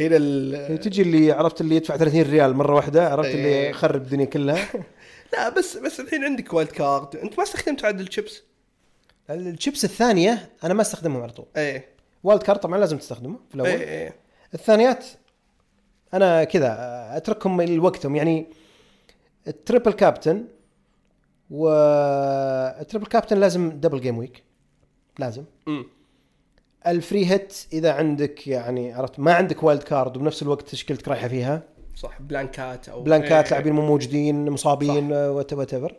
هنا 0.00 0.16
ال... 0.16 0.80
تجي 0.80 1.02
اللي 1.02 1.32
عرفت 1.32 1.60
اللي 1.60 1.76
يدفع 1.76 1.96
30 1.96 2.22
ريال 2.22 2.56
مرة 2.56 2.74
واحدة 2.74 3.08
عرفت 3.08 3.28
إيه. 3.28 3.34
اللي 3.34 3.70
يخرب 3.70 4.02
الدنيا 4.02 4.24
كلها. 4.24 4.68
لا 5.32 5.48
بس 5.48 5.76
بس 5.76 6.00
الحين 6.00 6.24
عندك 6.24 6.52
wild 6.52 6.70
card 6.70 7.16
أنت 7.16 7.38
ما 7.38 7.44
استخدمت 7.44 7.84
عاد 7.84 8.00
ال 8.00 8.07
chips 8.07 8.42
ال 9.30 9.39
chips 9.39 9.84
الثانية 9.84 10.50
أنا 10.64 10.74
ما 10.74 10.82
استخدمهم 10.82 11.22
على 11.22 11.32
طول. 11.32 11.46
إيه. 11.56 11.88
wild 12.24 12.42
card 12.42 12.58
طبعا 12.60 12.78
لازم 12.78 12.98
تستخدمه 12.98 13.38
في 13.48 13.54
الأول. 13.54 13.70
إيه 13.70 13.78
إيه. 13.78 14.14
الثانيات 14.54 15.04
أنا 16.14 16.44
كذا 16.44 16.76
أتركهم 17.16 17.62
لوقتهم. 17.62 18.16
يعني 18.16 18.46
ال 19.48 19.54
triple 19.54 19.92
captain 19.92 20.44
وال 21.50 21.89
triple 21.89 23.06
captain 23.06 23.40
لازم 23.40 23.70
double 23.70 24.00
game 24.00 24.18
week 24.18 24.42
لازم. 25.18 25.44
امم 25.68 25.99
ال 26.86 26.94
free 26.94 27.26
hit 27.26 27.54
إذا 27.72 27.92
عندك 27.92 28.46
يعني 28.46 28.92
عرفت 28.92 29.18
ما 29.18 29.34
عندك 29.34 29.62
wild 29.62 29.82
card 29.82 30.16
وبنفس 30.16 30.42
الوقت 30.42 30.68
تشكيلتك 30.68 31.08
رايحة 31.08 31.28
فيها. 31.28 31.62
صح 31.96 32.22
blankات 32.22 32.88
أو 32.88 33.02
blankات 33.02 33.44
إيه. 33.44 33.50
لاعبين 33.50 33.72
مو 33.72 33.82
موجودين 33.86 34.50
مصابين 34.50 35.12
whatever 35.12 35.96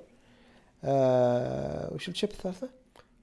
آه 0.83 1.93
وش 1.93 2.09
ال 2.09 2.13
chip 2.13 2.29
الثالثة؟ 2.29 2.69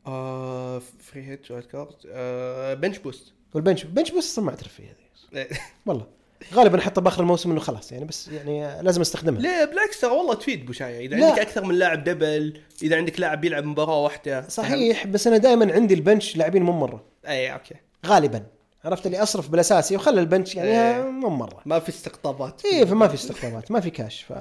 آه 0.06 0.78
free 0.78 1.22
hit 1.22 1.50
wild 1.50 1.66
card 1.66 1.94
آه 2.10 2.74
bench 2.74 2.98
boost 2.98 3.32
وال 3.54 3.63
bench 3.63 3.84
bench 3.84 4.10
بس 4.10 4.32
أصلاً 4.32 4.44
ما 4.44 4.50
أعترف 4.50 4.72
فيها 4.72 4.86
هذه. 4.86 5.38
إيه. 5.38 5.48
والله. 5.86 6.06
غالبا 6.54 6.78
احطها 6.78 7.02
بآخر 7.02 7.22
الموسم 7.22 7.50
إنه 7.50 7.60
خلاص 7.60 7.92
يعني 7.92 8.04
بس 8.04 8.28
يعني 8.28 8.82
لازم 8.82 9.00
أستخدمها. 9.00 9.40
ليه 9.40 9.64
بالعكس 9.64 10.00
ترى 10.00 10.10
والله 10.10 10.34
تفيد 10.34 10.66
بوشاية 10.66 11.06
إذا 11.06 11.16
لا. 11.16 11.26
عندك 11.26 11.38
أكثر 11.40 11.64
من 11.64 11.74
لاعب 11.74 12.04
double 12.04 12.60
إذا 12.82 12.96
عندك 12.96 13.20
لاعب 13.20 13.40
بيلعب 13.40 13.64
مباراة 13.64 14.02
واحدة 14.02 14.48
صحيح 14.48 15.06
بس 15.06 15.26
أنا 15.26 15.36
دائما 15.36 15.72
عندي 15.72 15.94
ال 15.94 16.01
bench 16.01 16.36
لاعبين 16.36 16.62
مو 16.62 16.72
مرة. 16.72 17.04
اي 17.28 17.52
okay. 17.52 17.74
غالبا. 18.06 18.42
عرفت 18.84 19.06
اللي 19.06 19.22
أصرف 19.22 19.48
بالأساسي 19.48 19.96
وخلى 19.96 20.20
ال 20.20 20.26
bench 20.26 20.54
يعني 20.54 20.70
إيه. 20.70 21.02
مو 21.02 21.28
مرة. 21.28 21.60
ما 21.66 21.78
في 21.78 21.88
استقطابات. 21.88 22.62
اي 22.64 22.86
فما 22.86 23.08
في 23.08 23.14
استخدامات 23.14 23.70
ما 23.70 23.80
في 23.80 23.90
كاش 23.90 24.22
ف 24.22 24.32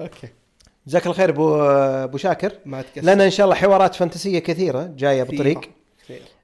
okay. 0.00 0.28
جزاك 0.86 1.02
الله 1.02 1.14
خير 1.14 1.28
أبو 1.28 1.60
أبو 1.62 2.18
شاكر. 2.18 2.52
ما 2.64 2.82
تكسر. 2.82 3.06
لنا 3.06 3.24
إن 3.24 3.30
شاء 3.30 3.44
الله 3.44 3.56
حوارات 3.56 3.94
فانتسية 3.94 4.38
كثيرة 4.38 4.94
جاية 4.96 5.22
كثير. 5.22 5.58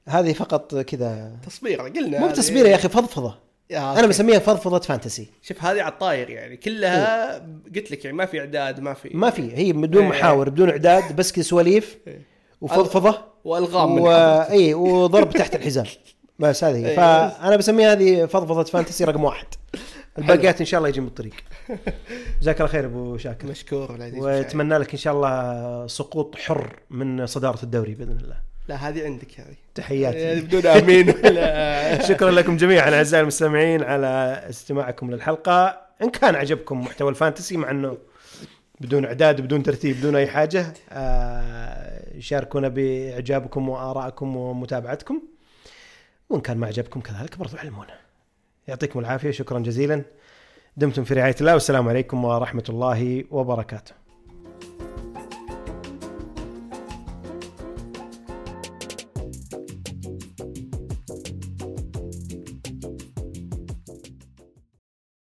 هذه 0.09 0.33
فقط 0.33 0.75
كذا. 0.75 1.33
تصبيره 1.47 1.83
قلنا 1.83 2.21
مو 2.21 2.29
بتصبيره 2.29 2.69
يا 2.69 2.75
أخي 2.75 2.89
فضفضة. 2.89 3.39
أنا. 3.71 4.07
بسميها 4.07 4.39
فضفضة 4.39 4.79
fantasy. 4.79 5.27
شوف 5.43 5.65
هذه 5.65 5.83
على 5.83 5.93
الطاير 5.93 6.31
يعني. 6.31 6.57
كلها 6.57 7.37
قلت 7.75 7.91
لك 7.91 8.05
يعني 8.05 8.17
ما 8.17 8.27
في 8.27 8.41
إعداد 8.41 8.81
ما 8.81 8.95
في. 8.95 9.11
ما 9.15 9.31
في 9.31 9.57
هي 9.57 9.73
بدون 9.73 10.03
إيه. 10.03 10.09
محاور 10.09 10.49
بدون 10.49 10.71
إعداد 10.71 11.17
بس 11.17 11.33
كذا 11.33 11.45
سواليف. 11.45 11.99
إيه. 12.07 12.36
وفضفضه 12.67 13.19
وألغام 13.45 14.01
و... 14.01 14.09
إي 14.51 14.75
وضرب 14.75 15.31
تحت 15.31 15.55
الحزام. 15.55 15.87
بس 16.39 16.65
هذه. 16.65 16.97
فأنا 16.97 17.57
بسميها 17.57 17.93
هذه 17.93 18.27
فضفضه 18.27 18.65
fantasy 18.65 19.05
رقم 19.05 19.25
واحد. 19.25 19.47
الباقيات 20.19 20.61
إن 20.61 20.67
شاء 20.67 20.79
الله 20.79 20.89
يجي 20.89 21.01
من 21.01 21.07
الطريق. 21.07 21.35
جزاك 22.43 22.61
الله 22.61 22.73
خير 22.73 22.85
أبو 22.85 23.17
شاكر. 23.17 23.47
مشكور 23.47 23.95
العزيز 23.95 24.19
وأتمنى 24.19 24.79
لك 24.79 24.93
إن 24.93 24.99
شاء 24.99 25.15
الله 25.15 25.87
سقوط 25.87 26.37
حر 26.37 26.77
من 26.91 27.27
صدارة 27.27 27.63
الدوري 27.63 27.95
بإذن 27.95 28.19
الله. 28.23 28.37
لا 28.69 28.75
هذه 28.75 29.05
عندك 29.05 29.41
هذه 29.41 29.57
تحياتي. 29.75 30.19
يعني 30.19 30.41
بدون 30.41 30.67
آمين. 30.67 31.15
شكرا 32.09 32.31
لكم 32.31 32.57
جميعا 32.57 32.91
أعزائي 32.91 33.23
المستمعين 33.23 33.83
على 33.83 34.43
استماعكم 34.51 35.11
للحلقة. 35.11 35.81
إن 36.03 36.11
كان 36.11 36.35
عجبكم 36.35 36.81
محتوى 36.81 37.11
الفانتسي 37.11 37.57
مع 37.57 37.71
إنه 37.71 37.97
بدون 38.81 39.05
اعداد 39.05 39.41
بدون 39.41 39.63
ترتيب 39.63 39.97
بدون 39.97 40.17
أي 40.17 40.27
حاجة 40.27 40.75
آه، 40.91 42.19
شاركونا 42.19 42.69
بإعجابكم 42.69 43.69
وآرائكم 43.69 44.37
ومتابعتكم. 44.37 45.23
وإن 46.31 46.41
كان 46.41 46.57
ما 46.57 46.67
عجبكم 46.67 47.01
كذلك 47.01 47.39
برضو 47.39 47.57
علمونا. 47.57 47.95
يعطيكم 48.69 48.99
العافية 48.99 49.31
شكرا 49.31 49.59
جزيلا. 49.59 50.03
دمتم 50.77 51.05
في 51.05 51.15
رعاية 51.15 51.37
الله 51.41 51.53
والسلام 51.53 51.89
عليكم 51.89 52.25
ورحمة 52.25 52.65
الله 52.69 53.25
وبركاته. 53.31 54.06